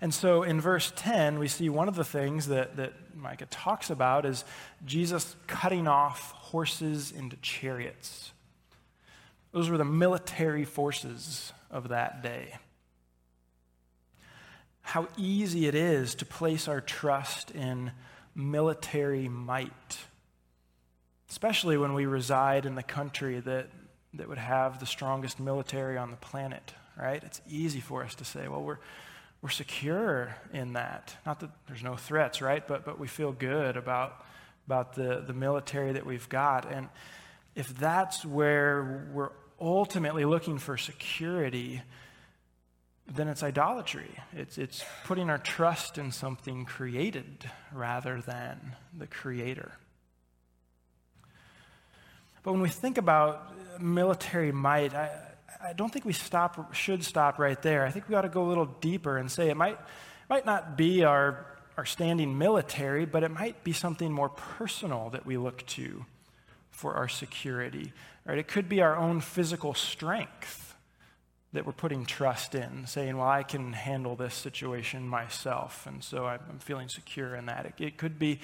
And 0.00 0.14
so 0.14 0.42
in 0.42 0.60
verse 0.60 0.92
10, 0.96 1.38
we 1.38 1.48
see 1.48 1.68
one 1.68 1.88
of 1.88 1.94
the 1.94 2.04
things 2.04 2.48
that, 2.48 2.76
that 2.76 2.94
Micah 3.14 3.46
talks 3.46 3.90
about 3.90 4.24
is 4.24 4.44
Jesus 4.86 5.36
cutting 5.46 5.86
off 5.86 6.32
horses 6.32 7.12
into 7.12 7.36
chariots. 7.36 8.32
Those 9.52 9.68
were 9.68 9.76
the 9.76 9.84
military 9.84 10.64
forces 10.64 11.52
of 11.70 11.88
that 11.88 12.22
day. 12.22 12.54
How 14.82 15.08
easy 15.16 15.66
it 15.66 15.74
is 15.74 16.14
to 16.16 16.24
place 16.24 16.66
our 16.66 16.80
trust 16.80 17.50
in 17.50 17.92
military 18.34 19.28
might, 19.28 19.98
especially 21.28 21.76
when 21.76 21.92
we 21.92 22.06
reside 22.06 22.64
in 22.64 22.74
the 22.74 22.82
country 22.82 23.40
that, 23.40 23.68
that 24.14 24.28
would 24.28 24.38
have 24.38 24.80
the 24.80 24.86
strongest 24.86 25.38
military 25.38 25.98
on 25.98 26.10
the 26.10 26.16
planet, 26.16 26.72
right? 26.98 27.22
It's 27.22 27.40
easy 27.48 27.80
for 27.80 28.02
us 28.02 28.14
to 28.16 28.24
say, 28.24 28.48
well, 28.48 28.62
we're, 28.62 28.78
we're 29.42 29.48
secure 29.48 30.36
in 30.52 30.74
that. 30.74 31.16
Not 31.24 31.40
that 31.40 31.50
there's 31.66 31.82
no 31.82 31.96
threats, 31.96 32.42
right? 32.42 32.66
But, 32.66 32.84
but 32.84 32.98
we 32.98 33.06
feel 33.06 33.32
good 33.32 33.76
about, 33.76 34.24
about 34.66 34.94
the, 34.94 35.24
the 35.26 35.32
military 35.32 35.92
that 35.92 36.04
we've 36.04 36.28
got. 36.28 36.70
And 36.70 36.88
if 37.54 37.68
that's 37.78 38.24
where 38.24 39.08
we're 39.12 39.30
ultimately 39.60 40.24
looking 40.24 40.58
for 40.58 40.76
security, 40.76 41.82
then 43.14 43.28
it's 43.28 43.42
idolatry. 43.42 44.10
It's, 44.34 44.58
it's 44.58 44.84
putting 45.04 45.30
our 45.30 45.38
trust 45.38 45.98
in 45.98 46.12
something 46.12 46.64
created 46.64 47.50
rather 47.72 48.20
than 48.20 48.76
the 48.96 49.06
Creator. 49.06 49.72
But 52.42 52.52
when 52.52 52.62
we 52.62 52.68
think 52.68 52.98
about 52.98 53.80
military 53.80 54.52
might, 54.52 54.94
I, 54.94 55.10
I 55.62 55.72
don't 55.72 55.92
think 55.92 56.04
we 56.04 56.12
stop, 56.12 56.74
should 56.74 57.04
stop 57.04 57.38
right 57.38 57.60
there. 57.60 57.84
I 57.84 57.90
think 57.90 58.08
we 58.08 58.14
ought 58.14 58.22
to 58.22 58.28
go 58.28 58.44
a 58.44 58.48
little 58.48 58.66
deeper 58.80 59.18
and 59.18 59.30
say 59.30 59.50
it 59.50 59.56
might, 59.56 59.78
might 60.28 60.46
not 60.46 60.76
be 60.76 61.04
our, 61.04 61.46
our 61.76 61.84
standing 61.84 62.38
military, 62.38 63.04
but 63.04 63.22
it 63.22 63.30
might 63.30 63.62
be 63.62 63.72
something 63.72 64.10
more 64.10 64.30
personal 64.30 65.10
that 65.10 65.26
we 65.26 65.36
look 65.36 65.66
to 65.66 66.04
for 66.70 66.94
our 66.94 67.08
security. 67.08 67.92
Right? 68.24 68.38
It 68.38 68.48
could 68.48 68.68
be 68.68 68.80
our 68.80 68.96
own 68.96 69.20
physical 69.20 69.74
strength 69.74 70.74
that 71.52 71.66
we're 71.66 71.72
putting 71.72 72.06
trust 72.06 72.54
in, 72.54 72.86
saying, 72.86 73.16
well, 73.16 73.28
I 73.28 73.42
can 73.42 73.72
handle 73.72 74.14
this 74.14 74.34
situation 74.34 75.08
myself, 75.08 75.84
and 75.86 76.02
so 76.02 76.26
I'm 76.26 76.60
feeling 76.60 76.88
secure 76.88 77.34
in 77.34 77.46
that. 77.46 77.66
It, 77.66 77.74
it 77.84 77.98
could 77.98 78.18
be 78.18 78.40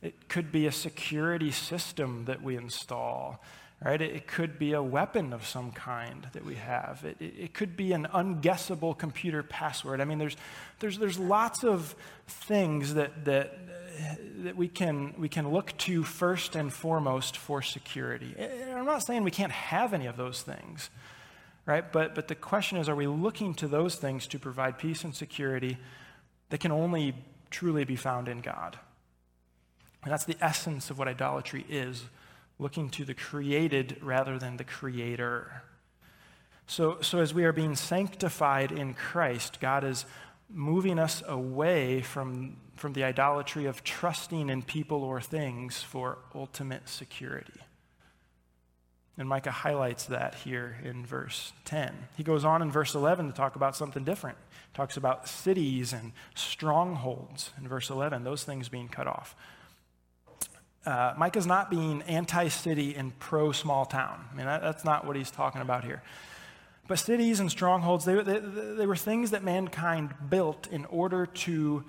it 0.00 0.28
could 0.28 0.52
be 0.52 0.66
a 0.66 0.72
security 0.72 1.50
system 1.50 2.26
that 2.26 2.40
we 2.40 2.56
install 2.56 3.42
right? 3.84 4.00
It, 4.00 4.14
it, 4.14 4.26
could 4.26 4.58
be 4.58 4.72
a 4.72 4.82
weapon 4.82 5.32
of 5.32 5.46
some 5.46 5.70
kind 5.70 6.26
that 6.32 6.44
we 6.44 6.56
have. 6.56 7.04
It, 7.04 7.16
it, 7.20 7.34
it, 7.38 7.54
could 7.54 7.76
be 7.76 7.92
an 7.92 8.06
unguessable 8.12 8.96
computer 8.96 9.42
password. 9.42 10.00
I 10.00 10.04
mean, 10.04 10.18
there's, 10.18 10.36
there's, 10.80 10.98
there's 10.98 11.18
lots 11.18 11.64
of 11.64 11.94
things 12.26 12.94
that, 12.94 13.24
that, 13.24 13.56
that 14.42 14.56
we, 14.56 14.68
can, 14.68 15.14
we 15.16 15.28
can 15.28 15.50
look 15.50 15.76
to 15.78 16.02
first 16.02 16.56
and 16.56 16.72
foremost 16.72 17.36
for 17.36 17.62
security. 17.62 18.34
I'm 18.72 18.84
not 18.86 19.06
saying 19.06 19.22
we 19.22 19.30
can't 19.30 19.52
have 19.52 19.94
any 19.94 20.06
of 20.06 20.16
those 20.16 20.42
things, 20.42 20.90
right? 21.64 21.90
But, 21.90 22.14
but 22.14 22.28
the 22.28 22.34
question 22.34 22.78
is 22.78 22.88
are 22.88 22.96
we 22.96 23.06
looking 23.06 23.54
to 23.54 23.68
those 23.68 23.94
things 23.94 24.26
to 24.28 24.38
provide 24.38 24.78
peace 24.78 25.04
and 25.04 25.14
security 25.14 25.78
that 26.50 26.58
can 26.58 26.72
only 26.72 27.14
truly 27.50 27.84
be 27.84 27.96
found 27.96 28.26
in 28.28 28.40
God? 28.40 28.76
And 30.02 30.12
that's 30.12 30.24
the 30.24 30.36
essence 30.40 30.90
of 30.90 30.98
what 30.98 31.06
idolatry 31.06 31.64
is 31.68 32.04
looking 32.58 32.90
to 32.90 33.04
the 33.04 33.14
created 33.14 33.96
rather 34.02 34.38
than 34.38 34.56
the 34.56 34.64
creator. 34.64 35.62
So, 36.66 36.98
so 37.00 37.18
as 37.20 37.32
we 37.32 37.44
are 37.44 37.52
being 37.52 37.76
sanctified 37.76 38.72
in 38.72 38.94
Christ, 38.94 39.60
God 39.60 39.84
is 39.84 40.04
moving 40.50 40.98
us 40.98 41.22
away 41.26 42.02
from, 42.02 42.56
from 42.76 42.94
the 42.94 43.04
idolatry 43.04 43.66
of 43.66 43.84
trusting 43.84 44.48
in 44.48 44.62
people 44.62 45.02
or 45.04 45.20
things 45.20 45.82
for 45.82 46.18
ultimate 46.34 46.88
security. 46.88 47.60
And 49.16 49.28
Micah 49.28 49.50
highlights 49.50 50.06
that 50.06 50.34
here 50.36 50.78
in 50.84 51.04
verse 51.04 51.52
10. 51.64 51.92
He 52.16 52.22
goes 52.22 52.44
on 52.44 52.62
in 52.62 52.70
verse 52.70 52.94
11 52.94 53.26
to 53.26 53.32
talk 53.32 53.56
about 53.56 53.74
something 53.74 54.04
different. 54.04 54.38
He 54.50 54.76
talks 54.76 54.96
about 54.96 55.28
cities 55.28 55.92
and 55.92 56.12
strongholds 56.34 57.50
in 57.58 57.66
verse 57.66 57.90
11, 57.90 58.24
those 58.24 58.44
things 58.44 58.68
being 58.68 58.88
cut 58.88 59.06
off 59.06 59.34
uh, 60.88 61.12
Micah's 61.18 61.46
not 61.46 61.70
being 61.70 62.00
anti 62.02 62.48
city 62.48 62.94
and 62.94 63.16
pro 63.18 63.52
small 63.52 63.84
town. 63.84 64.24
I 64.32 64.34
mean, 64.34 64.46
that, 64.46 64.62
that's 64.62 64.86
not 64.86 65.06
what 65.06 65.16
he's 65.16 65.30
talking 65.30 65.60
about 65.60 65.84
here. 65.84 66.02
But 66.86 66.98
cities 66.98 67.40
and 67.40 67.50
strongholds, 67.50 68.06
they, 68.06 68.14
they, 68.22 68.38
they 68.38 68.86
were 68.86 68.96
things 68.96 69.32
that 69.32 69.44
mankind 69.44 70.14
built 70.30 70.66
in 70.68 70.86
order 70.86 71.26
to 71.26 71.84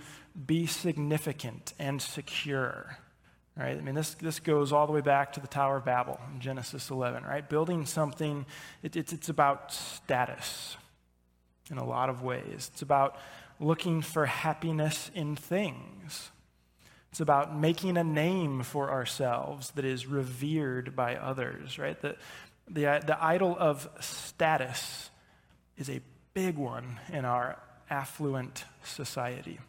be 0.46 0.66
significant 0.66 1.74
and 1.80 2.02
secure. 2.02 2.98
Right? 3.56 3.78
I 3.78 3.80
mean, 3.80 3.96
this, 3.96 4.16
this 4.16 4.42
goes 4.42 4.74
all 4.74 4.86
the 4.86 4.92
way 4.92 5.02
back 5.02 5.32
to 5.34 5.40
the 5.40 5.48
Tower 5.48 5.78
of 5.78 5.86
Babel 5.86 6.20
in 6.34 6.42
Genesis 6.42 6.90
11, 6.90 7.24
right? 7.24 7.48
Building 7.48 7.86
something, 7.86 8.46
it, 8.84 8.98
it's, 8.98 9.14
it's 9.14 9.30
about 9.30 9.72
status 9.72 10.76
in 11.72 11.78
a 11.78 11.86
lot 11.86 12.10
of 12.10 12.22
ways. 12.22 12.70
It's 12.74 12.82
about 12.82 13.18
looking 13.62 14.02
for 14.02 14.26
happiness 14.26 15.10
in 15.16 15.38
things. 15.38 16.32
It's 17.12 17.20
about 17.20 17.58
making 17.58 17.98
a 17.98 18.04
name 18.04 18.64
for 18.64 18.92
ourselves 18.92 19.72
that 19.72 19.86
is 19.86 20.06
revered 20.06 20.96
by 20.96 21.16
others, 21.16 21.80
right? 21.80 22.00
The, 22.00 22.16
the, 22.70 22.86
uh, 22.86 23.00
the 23.00 23.24
idol 23.24 23.56
of 23.58 23.90
status 24.00 25.10
is 25.78 25.90
a 25.90 26.02
big 26.34 26.58
one 26.58 27.00
in 27.12 27.26
our 27.26 27.58
affluent 27.90 28.64
society. 28.84 29.60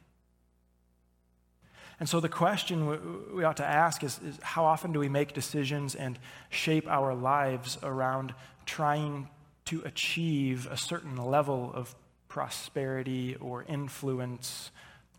And 1.99 2.09
so 2.09 2.21
the 2.21 2.29
question 2.31 3.35
we 3.35 3.45
ought 3.45 3.59
to 3.59 3.67
ask 3.67 4.03
is, 4.03 4.19
is, 4.25 4.39
how 4.43 4.65
often 4.65 4.93
do 4.93 4.99
we 4.99 5.09
make 5.09 5.35
decisions 5.35 5.95
and 5.95 6.19
shape 6.49 6.89
our 6.89 7.15
lives 7.15 7.79
around 7.83 8.35
trying 8.65 9.29
to 9.67 9.83
achieve 9.85 10.67
a 10.71 10.77
certain 10.79 11.17
level 11.17 11.71
of 11.75 11.95
prosperity 12.29 13.37
or 13.37 13.65
influence 13.65 14.71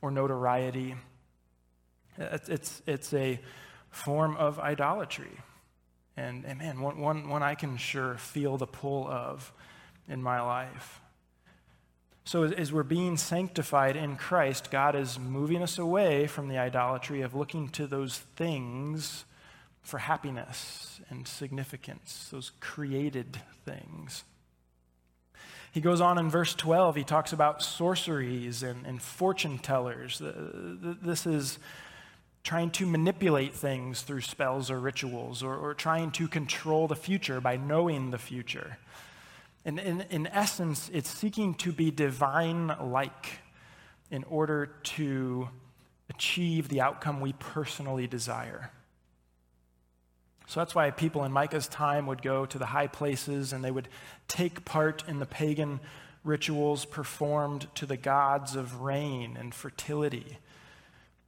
or 0.02 0.10
notoriety? 0.10 0.96
It's, 2.18 2.82
it's, 2.86 3.14
a 3.14 3.40
form 3.90 4.36
of 4.38 4.60
idolatry. 4.60 5.40
And, 6.18 6.46
and 6.46 6.60
man, 6.60 6.82
one, 6.82 7.00
one, 7.00 7.30
one 7.30 7.44
I 7.44 7.56
can 7.56 7.78
sure 7.78 8.18
feel 8.18 8.58
the 8.58 8.68
pull 8.68 9.08
of 9.08 9.52
in 10.08 10.22
my 10.22 10.42
life. 10.42 11.02
So, 12.24 12.44
as, 12.44 12.52
as 12.52 12.72
we're 12.72 12.84
being 12.84 13.18
sanctified 13.18 13.96
in 13.96 14.16
Christ, 14.16 14.72
God 14.72 14.96
is 14.96 15.18
moving 15.18 15.64
us 15.64 15.78
away 15.78 16.28
from 16.28 16.48
the 16.48 16.58
idolatry 16.58 17.22
of 17.22 17.34
looking 17.34 17.70
to 17.70 17.88
those 17.88 18.20
things 18.36 19.26
for 19.82 19.98
happiness 19.98 21.02
and 21.10 21.28
significance, 21.28 22.30
those 22.32 22.52
created 22.60 23.40
things. 23.66 24.24
He 25.72 25.82
goes 25.82 26.02
on 26.02 26.18
in 26.18 26.30
verse 26.30 26.54
12, 26.54 26.98
he 26.98 27.04
talks 27.04 27.32
about 27.32 27.62
sorceries 27.62 28.62
and, 28.62 28.86
and 28.86 29.02
fortune 29.02 29.58
tellers. 29.58 30.22
This 30.22 31.26
is 31.26 31.60
trying 32.44 32.72
to 32.72 32.86
manipulate 32.86 33.54
things 33.54 34.02
through 34.02 34.22
spells 34.22 34.72
or 34.72 34.80
rituals, 34.80 35.44
or, 35.44 35.56
or 35.56 35.74
trying 35.74 36.12
to 36.12 36.28
control 36.28 36.88
the 36.88 36.96
future 36.96 37.40
by 37.40 37.58
knowing 37.58 38.12
the 38.12 38.18
future. 38.18 38.78
And 39.64 39.80
in, 39.80 40.02
in 40.10 40.28
essence, 40.28 40.90
it's 40.92 41.10
seeking 41.10 41.54
to 41.56 41.72
be 41.72 41.92
divine 41.92 42.74
like 42.82 43.40
in 44.10 44.24
order 44.26 44.72
to 44.84 45.50
achieve 46.10 46.68
the 46.68 46.82
outcome 46.82 47.22
we 47.22 47.34
personally 47.34 48.08
desire. 48.08 48.72
So 50.48 50.60
that's 50.60 50.76
why 50.76 50.92
people 50.92 51.24
in 51.24 51.32
Micah's 51.32 51.68
time 51.68 52.08
would 52.08 52.22
go 52.22 52.46
to 52.46 52.58
the 52.58 52.66
high 52.66 52.88
places 52.88 53.54
and 53.54 53.64
they 53.64 53.72
would 53.72 53.88
take 54.28 54.66
part 54.66 55.04
in 55.08 55.20
the 55.20 55.26
pagan 55.26 55.80
rituals 56.24 56.84
performed 56.86 57.74
to 57.76 57.86
the 57.86 57.96
gods 57.96 58.56
of 58.56 58.82
rain 58.82 59.38
and 59.40 59.54
fertility 59.56 60.38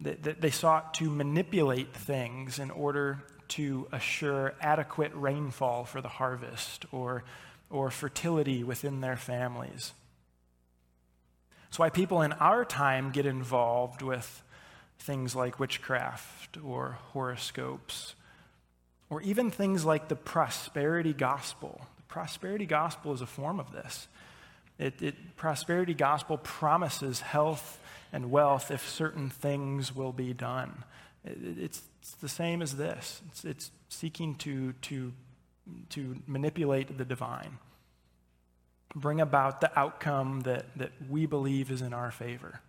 that 0.03 0.41
they 0.41 0.51
sought 0.51 0.93
to 0.95 1.09
manipulate 1.09 1.93
things 1.93 2.59
in 2.59 2.71
order 2.71 3.23
to 3.49 3.87
assure 3.91 4.53
adequate 4.61 5.11
rainfall 5.13 5.85
for 5.85 6.01
the 6.01 6.07
harvest 6.07 6.85
or, 6.91 7.23
or 7.69 7.91
fertility 7.91 8.63
within 8.63 9.01
their 9.01 9.17
families. 9.17 9.93
It's 11.67 11.79
why 11.79 11.89
people 11.89 12.21
in 12.21 12.33
our 12.33 12.65
time 12.65 13.11
get 13.11 13.25
involved 13.25 14.01
with 14.01 14.43
things 14.99 15.35
like 15.35 15.59
witchcraft 15.59 16.57
or 16.63 16.97
horoscopes, 17.11 18.15
or 19.09 19.21
even 19.21 19.51
things 19.51 19.83
like 19.83 20.07
the 20.07 20.15
prosperity 20.15 21.13
gospel. 21.13 21.81
The 21.97 22.03
prosperity 22.03 22.65
gospel 22.65 23.13
is 23.13 23.21
a 23.21 23.25
form 23.25 23.59
of 23.59 23.71
this. 23.71 24.07
It, 24.79 25.01
it, 25.01 25.35
prosperity 25.35 25.93
gospel 25.93 26.37
promises 26.37 27.21
health 27.21 27.79
and 28.13 28.29
wealth 28.29 28.71
if 28.71 28.87
certain 28.87 29.29
things 29.29 29.93
will 29.93 30.13
be 30.13 30.33
done. 30.33 30.85
It's, 31.25 31.81
it's, 31.99 32.11
the 32.21 32.29
same 32.29 32.61
as 32.61 32.77
this. 32.77 33.21
It's, 33.29 33.43
it's 33.43 33.71
seeking 33.89 34.35
to, 34.35 34.73
to, 34.73 35.11
to 35.89 36.15
manipulate 36.27 36.97
the 36.97 37.05
divine, 37.05 37.57
bring 38.95 39.19
about 39.19 39.61
the 39.61 39.77
outcome 39.77 40.41
that, 40.41 40.65
that 40.77 40.91
we 41.09 41.25
believe 41.25 41.71
is 41.71 41.81
in 41.81 41.91
our 41.93 42.11
favor. 42.11 42.61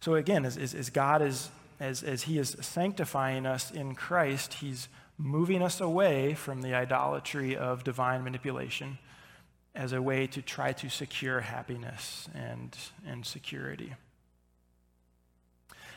So 0.00 0.16
again, 0.16 0.44
as, 0.44 0.58
as, 0.58 0.74
as 0.74 0.90
God 0.90 1.22
is, 1.22 1.50
as, 1.78 2.02
as 2.02 2.22
He 2.22 2.38
is 2.38 2.56
sanctifying 2.60 3.46
us 3.46 3.70
in 3.70 3.94
Christ, 3.94 4.54
He's 4.54 4.88
moving 5.18 5.62
us 5.62 5.80
away 5.80 6.34
from 6.34 6.62
the 6.62 6.74
idolatry 6.74 7.56
of 7.56 7.84
divine 7.84 8.24
manipulation 8.24 8.98
as 9.74 9.92
a 9.92 10.00
way 10.00 10.26
to 10.26 10.42
try 10.42 10.72
to 10.72 10.88
secure 10.88 11.40
happiness 11.40 12.28
and, 12.34 12.76
and 13.06 13.24
security. 13.24 13.94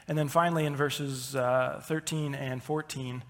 And 0.10 0.18
then 0.18 0.28
finally, 0.28 0.66
in 0.66 0.76
verses 0.76 1.36
uh, 1.36 1.82
13 1.86 2.34
and 2.34 2.64
14, 2.64 3.24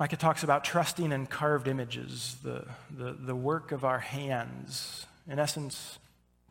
Micah 0.00 0.16
talks 0.16 0.42
about 0.42 0.64
trusting 0.64 1.12
in 1.12 1.26
carved 1.26 1.68
images, 1.68 2.38
the, 2.42 2.64
the, 2.90 3.12
the 3.12 3.36
work 3.36 3.72
of 3.72 3.84
our 3.84 3.98
hands. 3.98 5.04
In 5.28 5.38
essence, 5.38 5.98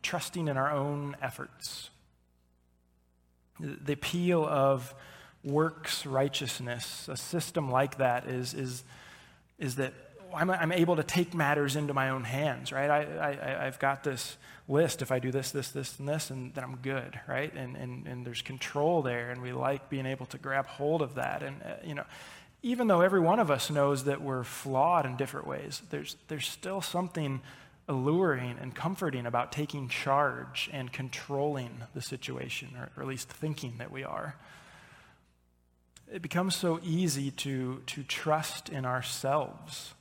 trusting 0.00 0.46
in 0.46 0.56
our 0.56 0.70
own 0.70 1.16
efforts. 1.20 1.90
The 3.58 3.94
appeal 3.94 4.46
of 4.46 4.94
works 5.42 6.06
righteousness, 6.06 7.08
a 7.10 7.16
system 7.16 7.68
like 7.68 7.98
that, 7.98 8.28
is, 8.28 8.54
is, 8.54 8.84
is 9.58 9.74
that 9.74 9.92
I'm, 10.34 10.50
I'm 10.50 10.72
able 10.72 10.96
to 10.96 11.02
take 11.02 11.34
matters 11.34 11.76
into 11.76 11.94
my 11.94 12.10
own 12.10 12.24
hands, 12.24 12.72
right? 12.72 12.90
I, 12.90 13.66
I've 13.66 13.78
got 13.78 14.04
this 14.04 14.36
list. 14.68 15.02
If 15.02 15.12
I 15.12 15.18
do 15.18 15.30
this, 15.30 15.50
this, 15.50 15.70
this, 15.70 15.98
and 15.98 16.08
this, 16.08 16.30
and 16.30 16.54
then 16.54 16.64
I'm 16.64 16.76
good, 16.76 17.18
right? 17.28 17.52
And, 17.54 17.76
and, 17.76 18.06
and 18.06 18.26
there's 18.26 18.42
control 18.42 19.02
there, 19.02 19.30
and 19.30 19.42
we 19.42 19.52
like 19.52 19.88
being 19.88 20.06
able 20.06 20.26
to 20.26 20.38
grab 20.38 20.66
hold 20.66 21.02
of 21.02 21.14
that. 21.14 21.42
And, 21.42 21.62
uh, 21.62 21.74
you 21.84 21.94
know, 21.94 22.04
even 22.62 22.86
though 22.86 23.00
every 23.00 23.20
one 23.20 23.38
of 23.38 23.50
us 23.50 23.70
knows 23.70 24.04
that 24.04 24.20
we're 24.20 24.44
flawed 24.44 25.06
in 25.06 25.16
different 25.16 25.46
ways, 25.46 25.82
there's, 25.90 26.16
there's 26.28 26.48
still 26.48 26.80
something 26.80 27.40
alluring 27.88 28.56
and 28.60 28.74
comforting 28.74 29.26
about 29.26 29.52
taking 29.52 29.88
charge 29.88 30.68
and 30.72 30.92
controlling 30.92 31.82
the 31.94 32.02
situation, 32.02 32.70
or, 32.76 32.90
or 32.96 33.02
at 33.02 33.08
least 33.08 33.28
thinking 33.28 33.74
that 33.78 33.92
we 33.92 34.02
are. 34.02 34.34
It 36.12 36.22
becomes 36.22 36.56
so 36.56 36.80
easy 36.82 37.30
to, 37.32 37.82
to 37.86 38.02
trust 38.02 38.68
in 38.68 38.84
ourselves 38.84 39.94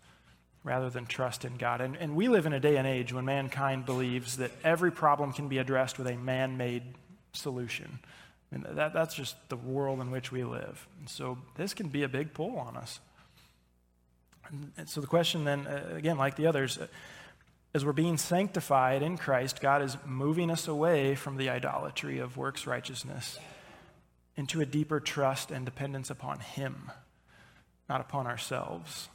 rather 0.66 0.90
than 0.90 1.06
trust 1.06 1.46
in 1.46 1.56
God. 1.58 1.80
And, 1.80 1.96
and 1.96 2.16
we 2.16 2.28
live 2.28 2.48
in 2.48 2.52
a 2.52 2.60
day 2.60 2.76
and 2.78 2.88
age 2.88 3.14
when 3.14 3.24
mankind 3.24 3.86
believes 3.86 4.38
that 4.38 4.52
every 4.64 4.92
problem 4.92 5.32
can 5.32 5.48
be 5.48 5.60
addressed 5.60 6.00
with 6.00 6.08
a 6.08 6.18
man 6.18 6.58
made 6.58 6.84
solution. 7.34 8.00
I 8.52 8.56
mean, 8.56 8.76
that, 8.76 8.92
that's 8.92 9.14
just 9.14 9.36
the 9.50 9.58
world 9.58 10.02
in 10.02 10.10
which 10.10 10.32
we 10.32 10.44
live. 10.44 10.88
And 11.00 11.08
so 11.08 11.38
this 11.56 11.76
can 11.76 11.90
be 11.90 12.02
a 12.02 12.10
big 12.10 12.34
pull 12.34 12.58
on 12.58 12.76
us. 12.76 13.00
And 14.78 14.90
so 14.90 15.02
the 15.02 15.08
question 15.08 15.44
then, 15.44 15.68
uh, 15.68 15.94
again, 15.94 16.18
like 16.18 16.36
the 16.36 16.48
others, 16.48 16.80
uh, 16.80 16.88
as 17.76 17.86
we're 17.86 17.94
being 17.94 18.18
sanctified 18.18 19.04
in 19.04 19.18
Christ, 19.18 19.62
God 19.62 19.84
is 19.84 19.98
moving 20.06 20.50
us 20.50 20.68
away 20.68 21.14
from 21.14 21.38
the 21.38 21.50
idolatry 21.50 22.20
of 22.20 22.38
works 22.38 22.66
righteousness 22.66 23.38
into 24.36 24.62
a 24.62 24.66
deeper 24.66 25.00
trust 25.00 25.52
and 25.52 25.64
dependence 25.64 26.10
upon 26.10 26.40
Him, 26.40 26.92
not 27.88 28.02
upon 28.02 28.26
ourselves. 28.26 29.10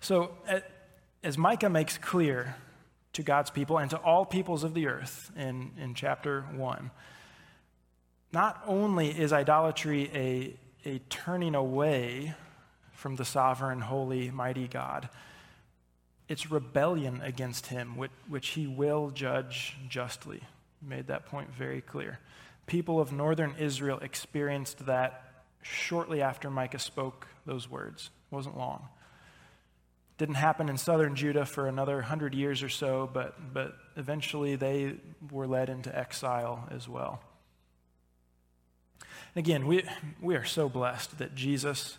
So, 0.00 0.32
as 1.22 1.36
Micah 1.36 1.68
makes 1.68 1.98
clear 1.98 2.56
to 3.12 3.22
God's 3.22 3.50
people 3.50 3.78
and 3.78 3.90
to 3.90 3.98
all 3.98 4.24
peoples 4.24 4.64
of 4.64 4.72
the 4.72 4.86
earth 4.86 5.30
in, 5.36 5.72
in 5.76 5.94
chapter 5.94 6.42
1, 6.54 6.90
not 8.32 8.62
only 8.66 9.08
is 9.10 9.32
idolatry 9.32 10.10
a, 10.14 10.56
a 10.88 10.98
turning 11.10 11.54
away 11.54 12.34
from 12.92 13.16
the 13.16 13.24
sovereign, 13.24 13.80
holy, 13.80 14.30
mighty 14.30 14.68
God, 14.68 15.08
it's 16.28 16.50
rebellion 16.50 17.20
against 17.22 17.66
him, 17.66 17.96
which, 17.96 18.12
which 18.28 18.48
he 18.48 18.66
will 18.66 19.10
judge 19.10 19.76
justly. 19.88 20.40
He 20.80 20.86
made 20.86 21.08
that 21.08 21.26
point 21.26 21.52
very 21.52 21.80
clear. 21.80 22.20
People 22.66 23.00
of 23.00 23.12
northern 23.12 23.54
Israel 23.58 23.98
experienced 23.98 24.86
that 24.86 25.44
shortly 25.60 26.22
after 26.22 26.48
Micah 26.48 26.78
spoke 26.78 27.26
those 27.44 27.68
words. 27.68 28.10
It 28.30 28.34
wasn't 28.34 28.56
long. 28.56 28.88
Didn't 30.20 30.34
happen 30.34 30.68
in 30.68 30.76
southern 30.76 31.16
Judah 31.16 31.46
for 31.46 31.66
another 31.66 32.02
hundred 32.02 32.34
years 32.34 32.62
or 32.62 32.68
so, 32.68 33.08
but, 33.10 33.54
but 33.54 33.74
eventually 33.96 34.54
they 34.54 34.96
were 35.30 35.46
led 35.46 35.70
into 35.70 35.98
exile 35.98 36.68
as 36.70 36.86
well. 36.86 37.22
And 39.00 39.42
again, 39.42 39.66
we, 39.66 39.82
we 40.20 40.36
are 40.36 40.44
so 40.44 40.68
blessed 40.68 41.16
that 41.16 41.34
Jesus 41.34 41.96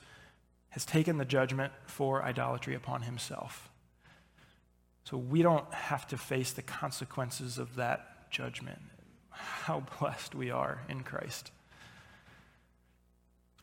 has 0.69 0.85
taken 0.85 1.17
the 1.17 1.25
judgment 1.25 1.73
for 1.87 2.21
idolatry 2.23 2.75
upon 2.75 3.01
himself. 3.01 3.71
So 5.03 5.17
we 5.17 5.41
don't 5.41 5.73
have 5.73 6.05
to 6.09 6.17
face 6.19 6.51
the 6.51 6.61
consequences 6.61 7.57
of 7.57 7.73
that 7.77 8.29
judgment. 8.29 8.81
How 9.31 9.79
blessed 9.99 10.35
we 10.35 10.51
are 10.51 10.83
in 10.87 11.01
Christ. 11.01 11.49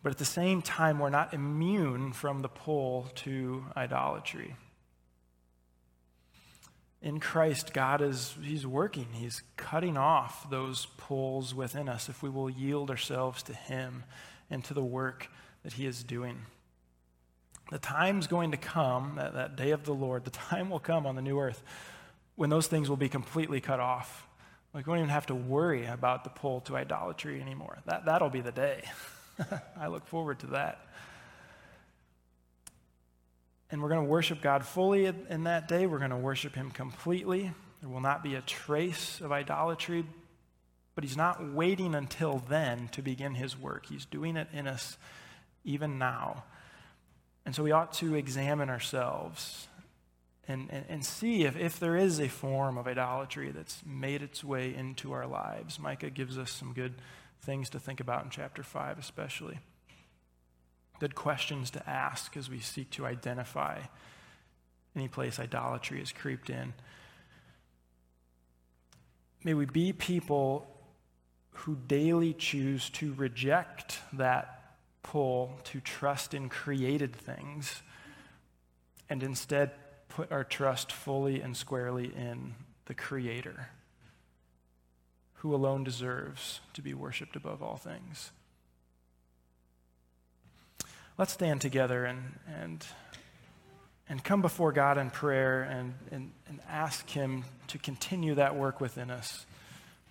But 0.03 0.13
at 0.13 0.19
the 0.19 0.25
same 0.25 0.63
time, 0.63 0.99
we're 0.99 1.11
not 1.11 1.35
immune 1.35 2.13
from 2.13 2.43
the 2.43 2.49
pull 2.49 3.11
to 3.17 3.65
idolatry. 3.77 4.55
In 7.01 7.21
Christ, 7.21 7.73
God 7.73 8.01
is 8.01 8.35
He's 8.43 8.67
working. 8.67 9.07
He's 9.13 9.43
cutting 9.57 9.97
off 9.97 10.49
those 10.51 10.87
pulls 10.97 11.55
within 11.55 11.89
us 11.89 12.09
if 12.09 12.23
we 12.23 12.29
will 12.29 12.51
yield 12.51 12.91
ourselves 12.91 13.43
to 13.45 13.55
Him 13.55 14.05
and 14.51 14.65
to 14.65 14.75
the 14.75 14.83
work 14.83 15.29
that 15.63 15.75
He 15.75 15.87
is 15.87 16.03
doing. 16.03 16.43
The 17.71 17.79
time's 17.79 18.27
going 18.27 18.51
to 18.53 18.57
come, 18.57 19.15
that, 19.17 19.35
that 19.35 19.57
day 19.57 19.71
of 19.71 19.85
the 19.85 19.95
Lord, 19.95 20.25
the 20.25 20.31
time 20.49 20.71
will 20.71 20.81
come 20.81 21.07
on 21.07 21.17
the 21.17 21.23
new 21.23 21.39
earth 21.39 21.63
when 22.35 22.51
those 22.51 22.67
things 22.67 22.89
will 22.89 22.97
be 22.97 23.09
completely 23.09 23.61
cut 23.61 23.81
off. 23.81 24.27
Like 24.73 24.87
we 24.87 24.91
won't 24.91 25.01
even 25.01 25.11
have 25.11 25.27
to 25.27 25.35
worry 25.35 25.87
about 25.87 26.25
the 26.25 26.31
pull 26.31 26.61
to 26.63 26.77
idolatry 26.77 27.41
anymore. 27.41 27.79
That, 27.87 28.05
that'll 28.05 28.31
be 28.31 28.41
the 28.41 28.53
day. 28.53 28.83
I 29.81 29.89
look 29.89 30.07
forward 30.07 30.41
to 30.41 30.47
that. 30.49 30.85
And 33.71 33.83
we're 33.83 33.91
going 33.91 34.05
to 34.05 34.11
worship 34.11 34.41
God 34.41 34.65
fully 34.65 35.07
in 35.07 35.45
that 35.45 35.69
day. 35.69 35.87
We're 35.87 35.99
going 35.99 36.11
to 36.11 36.17
worship 36.17 36.55
Him 36.55 36.71
completely. 36.71 37.53
There 37.81 37.91
will 37.91 38.01
not 38.01 38.23
be 38.23 38.35
a 38.35 38.41
trace 38.41 39.21
of 39.21 39.31
idolatry, 39.31 40.07
but 40.95 41.05
He's 41.05 41.17
not 41.17 41.53
waiting 41.53 41.95
until 41.95 42.43
then 42.49 42.89
to 42.89 43.03
begin 43.03 43.35
His 43.35 43.59
work. 43.59 43.87
He's 43.87 44.07
doing 44.07 44.37
it 44.37 44.49
in 44.53 44.67
us 44.67 44.97
even 45.65 45.99
now. 45.99 46.45
And 47.45 47.55
so 47.55 47.63
we 47.63 47.73
ought 47.73 47.93
to 47.95 48.15
examine 48.15 48.71
ourselves 48.71 49.69
and, 50.47 50.69
and, 50.71 50.85
and 50.89 51.05
see 51.05 51.45
if, 51.45 51.57
if 51.57 51.79
there 51.79 51.97
is 51.97 52.21
a 52.21 52.29
form 52.29 52.79
of 52.79 52.87
idolatry 52.87 53.51
that's 53.51 53.83
made 53.87 54.23
its 54.23 54.43
way 54.43 54.75
into 54.75 55.13
our 55.13 55.27
lives. 55.27 55.79
Micah 55.79 56.11
gives 56.11 56.39
us 56.39 56.51
some 56.51 56.73
good 56.73 56.95
things 57.43 57.71
to 57.71 57.79
think 57.79 58.01
about 58.01 58.25
in 58.25 58.31
chapter 58.31 58.63
5, 58.63 58.99
especially. 58.99 59.59
Good 61.01 61.15
questions 61.15 61.71
to 61.71 61.89
ask 61.89 62.37
as 62.37 62.51
we 62.51 62.59
seek 62.59 62.91
to 62.91 63.07
identify 63.07 63.81
any 64.97 65.09
place 65.09 65.39
idolatry 65.39 66.01
has 66.01 66.13
creeped 66.13 66.51
in. 66.51 66.75
May 69.45 69.55
we 69.55 69.67
be 69.67 69.93
people 69.93 70.67
who 71.51 71.77
daily 71.87 72.35
choose 72.35 72.91
to 72.91 73.15
reject 73.15 74.01
that 74.13 74.75
pull 75.03 75.59
to 75.65 75.81
trust 75.81 76.35
in 76.35 76.49
created 76.49 77.15
things 77.15 77.83
and 79.09 79.23
instead 79.23 79.71
put 80.09 80.31
our 80.33 80.45
trust 80.45 80.93
fully 80.93 81.41
and 81.41 81.57
squarely 81.57 82.07
in 82.07 82.55
the 82.87 82.95
Creator 82.95 83.69
who 85.39 85.55
alone 85.55 85.85
deserves 85.85 86.61
to 86.75 86.83
be 86.83 86.95
worshiped 86.95 87.37
above 87.37 87.63
all 87.63 87.77
things. 87.77 88.33
Let's 91.17 91.33
stand 91.33 91.61
together 91.61 92.05
and, 92.05 92.39
and, 92.61 92.85
and 94.09 94.23
come 94.23 94.43
before 94.43 94.73
God 94.73 94.99
in 94.99 95.11
prayer 95.11 95.63
and, 95.63 95.95
and, 96.11 96.33
and 96.49 96.61
ask 96.69 97.09
Him 97.11 97.45
to 97.69 97.79
continue 97.79 98.35
that 98.35 98.57
work 98.57 98.81
within 98.81 99.11
us, 99.11 99.47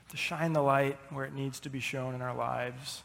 to 0.09 0.17
shine 0.17 0.53
the 0.53 0.61
light 0.61 0.97
where 1.09 1.25
it 1.25 1.33
needs 1.33 1.59
to 1.61 1.69
be 1.69 1.79
shown 1.79 2.13
in 2.15 2.21
our 2.21 2.35
lives, 2.35 3.03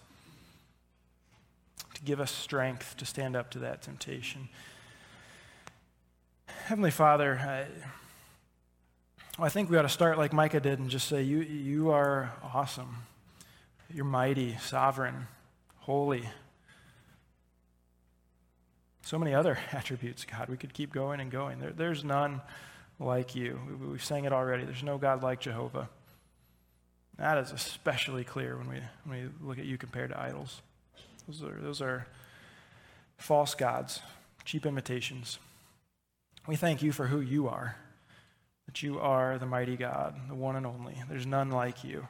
to 1.94 2.02
give 2.02 2.20
us 2.20 2.30
strength 2.30 2.96
to 2.98 3.04
stand 3.04 3.36
up 3.36 3.50
to 3.50 3.58
that 3.60 3.82
temptation. 3.82 4.48
Heavenly 6.66 6.92
Father, 6.92 7.38
I, 7.40 7.66
I 9.38 9.48
think 9.48 9.70
we 9.70 9.78
ought 9.78 9.82
to 9.82 9.88
start 9.88 10.18
like 10.18 10.32
Micah 10.32 10.60
did 10.60 10.78
and 10.78 10.90
just 10.90 11.08
say, 11.08 11.22
You, 11.22 11.38
you 11.38 11.90
are 11.90 12.32
awesome. 12.42 12.96
You're 13.92 14.04
mighty, 14.04 14.56
sovereign, 14.58 15.26
holy. 15.80 16.28
So 19.02 19.18
many 19.18 19.34
other 19.34 19.58
attributes, 19.72 20.24
God. 20.24 20.48
We 20.48 20.56
could 20.56 20.74
keep 20.74 20.92
going 20.92 21.20
and 21.20 21.30
going. 21.30 21.60
There, 21.60 21.70
there's 21.70 22.04
none 22.04 22.42
like 22.98 23.34
you. 23.34 23.58
We, 23.68 23.86
we 23.86 23.98
sang 23.98 24.24
it 24.24 24.32
already. 24.32 24.64
There's 24.64 24.82
no 24.82 24.98
God 24.98 25.22
like 25.22 25.40
Jehovah. 25.40 25.88
That 27.18 27.38
is 27.38 27.52
especially 27.52 28.24
clear 28.24 28.56
when 28.56 28.68
we, 28.68 28.80
when 29.04 29.22
we 29.22 29.46
look 29.46 29.58
at 29.58 29.64
you 29.64 29.78
compared 29.78 30.10
to 30.10 30.20
idols. 30.20 30.60
Those 31.26 31.42
are, 31.42 31.58
those 31.60 31.80
are 31.80 32.06
false 33.16 33.54
gods, 33.54 34.00
cheap 34.44 34.66
imitations. 34.66 35.38
We 36.46 36.56
thank 36.56 36.82
you 36.82 36.92
for 36.92 37.06
who 37.06 37.20
you 37.20 37.48
are, 37.48 37.76
that 38.66 38.82
you 38.82 38.98
are 39.00 39.38
the 39.38 39.46
mighty 39.46 39.76
God, 39.76 40.14
the 40.28 40.34
one 40.34 40.56
and 40.56 40.66
only. 40.66 40.96
There's 41.08 41.26
none 41.26 41.50
like 41.50 41.84
you. 41.84 42.06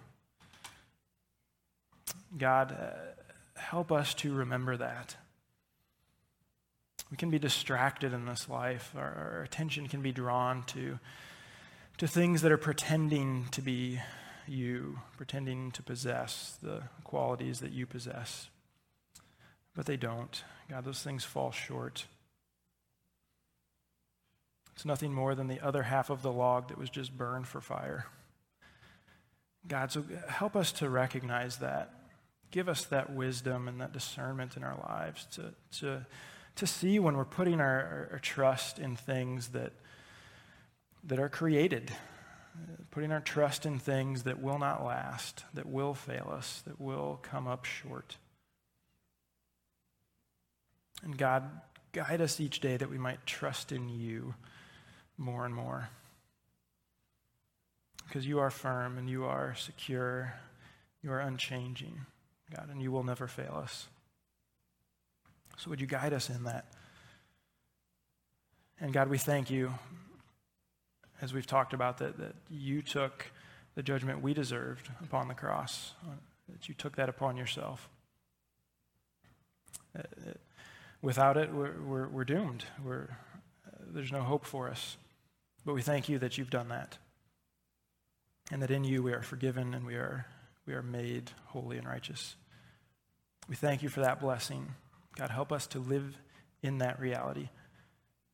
God, 2.36 2.72
uh, 2.72 3.60
help 3.60 3.92
us 3.92 4.14
to 4.14 4.32
remember 4.32 4.76
that. 4.76 5.16
We 7.10 7.16
can 7.16 7.30
be 7.30 7.38
distracted 7.38 8.12
in 8.14 8.24
this 8.24 8.48
life. 8.48 8.92
Our, 8.96 9.34
our, 9.36 9.42
attention 9.42 9.86
can 9.86 10.00
be 10.00 10.12
drawn 10.12 10.62
to, 10.68 10.98
to 11.98 12.08
things 12.08 12.40
that 12.40 12.50
are 12.50 12.56
pretending 12.58 13.48
to 13.50 13.60
be 13.60 14.00
you, 14.46 14.98
pretending 15.16 15.72
to 15.72 15.82
possess 15.82 16.56
the 16.62 16.84
qualities 17.04 17.60
that 17.60 17.72
you 17.72 17.86
possess. 17.86 18.48
But 19.74 19.86
they 19.86 19.96
don't. 19.96 20.42
God, 20.70 20.84
those 20.84 21.02
things 21.02 21.22
fall 21.24 21.50
short. 21.50 22.06
It's 24.74 24.84
nothing 24.84 25.12
more 25.12 25.34
than 25.34 25.48
the 25.48 25.60
other 25.60 25.82
half 25.82 26.10
of 26.10 26.22
the 26.22 26.32
log 26.32 26.68
that 26.68 26.78
was 26.78 26.90
just 26.90 27.16
burned 27.16 27.46
for 27.46 27.60
fire. 27.60 28.06
God, 29.66 29.92
so 29.92 30.04
help 30.28 30.56
us 30.56 30.72
to 30.72 30.88
recognize 30.88 31.58
that. 31.58 31.92
Give 32.50 32.68
us 32.68 32.84
that 32.86 33.12
wisdom 33.12 33.68
and 33.68 33.80
that 33.80 33.92
discernment 33.92 34.56
in 34.56 34.64
our 34.64 34.76
lives 34.76 35.26
to, 35.32 35.54
to, 35.78 36.06
to 36.56 36.66
see 36.66 36.98
when 36.98 37.16
we're 37.16 37.24
putting 37.24 37.60
our, 37.60 38.08
our, 38.12 38.18
trust 38.18 38.78
in 38.78 38.96
things 38.96 39.48
that, 39.48 39.72
that 41.04 41.18
are 41.18 41.28
created, 41.28 41.92
putting 42.90 43.12
our 43.12 43.20
trust 43.20 43.64
in 43.64 43.78
things 43.78 44.24
that 44.24 44.42
will 44.42 44.58
not 44.58 44.84
last, 44.84 45.44
that 45.54 45.66
will 45.66 45.94
fail 45.94 46.30
us, 46.34 46.62
that 46.66 46.80
will 46.80 47.20
come 47.22 47.46
up 47.46 47.64
short. 47.64 48.16
And 51.02 51.16
God, 51.16 51.48
guide 51.92 52.20
us 52.20 52.40
each 52.40 52.60
day 52.60 52.76
that 52.76 52.90
we 52.90 52.98
might 52.98 53.24
trust 53.26 53.72
in 53.72 53.88
you 53.88 54.34
more 55.22 55.46
and 55.46 55.54
more. 55.54 55.88
Because 58.06 58.26
you 58.26 58.40
are 58.40 58.50
firm 58.50 58.98
and 58.98 59.08
you 59.08 59.24
are 59.24 59.54
secure, 59.54 60.34
you 61.02 61.10
are 61.12 61.20
unchanging, 61.20 62.00
God, 62.54 62.68
and 62.70 62.82
you 62.82 62.92
will 62.92 63.04
never 63.04 63.26
fail 63.26 63.58
us. 63.62 63.88
So 65.56 65.70
would 65.70 65.80
you 65.80 65.86
guide 65.86 66.12
us 66.12 66.28
in 66.28 66.44
that? 66.44 66.66
And 68.80 68.92
God, 68.92 69.08
we 69.08 69.16
thank 69.16 69.50
you, 69.50 69.72
as 71.20 71.32
we've 71.32 71.46
talked 71.46 71.72
about, 71.72 71.98
that, 71.98 72.18
that 72.18 72.34
you 72.50 72.82
took 72.82 73.26
the 73.76 73.82
judgment 73.82 74.22
we 74.22 74.34
deserved 74.34 74.90
upon 75.02 75.28
the 75.28 75.34
cross, 75.34 75.94
that 76.48 76.68
you 76.68 76.74
took 76.74 76.96
that 76.96 77.08
upon 77.08 77.36
yourself. 77.36 77.88
Uh, 79.96 80.00
uh, 80.00 80.32
without 81.00 81.36
it, 81.36 81.52
we're, 81.52 81.80
we're, 81.80 82.08
we're 82.08 82.24
doomed. 82.24 82.64
We're, 82.84 83.16
uh, 83.66 83.84
there's 83.94 84.12
no 84.12 84.22
hope 84.22 84.44
for 84.44 84.68
us. 84.68 84.96
But 85.64 85.74
we 85.74 85.82
thank 85.82 86.08
you 86.08 86.18
that 86.18 86.38
you've 86.38 86.50
done 86.50 86.68
that. 86.68 86.98
And 88.50 88.62
that 88.62 88.70
in 88.70 88.84
you 88.84 89.02
we 89.02 89.12
are 89.12 89.22
forgiven 89.22 89.74
and 89.74 89.86
we 89.86 89.94
are, 89.94 90.26
we 90.66 90.74
are 90.74 90.82
made 90.82 91.30
holy 91.46 91.78
and 91.78 91.86
righteous. 91.86 92.36
We 93.48 93.56
thank 93.56 93.82
you 93.82 93.88
for 93.88 94.00
that 94.00 94.20
blessing. 94.20 94.74
God, 95.16 95.30
help 95.30 95.52
us 95.52 95.66
to 95.68 95.78
live 95.78 96.18
in 96.62 96.78
that 96.78 97.00
reality 97.00 97.48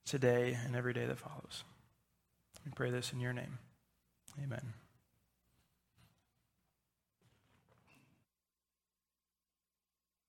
today 0.07 0.57
and 0.65 0.75
every 0.75 0.93
day 0.93 1.07
that 1.07 1.19
follows. 1.19 1.65
We 2.65 2.73
pray 2.75 2.91
this 2.91 3.13
in 3.13 3.21
your 3.21 3.33
name. 3.33 3.59
Amen. 4.43 4.88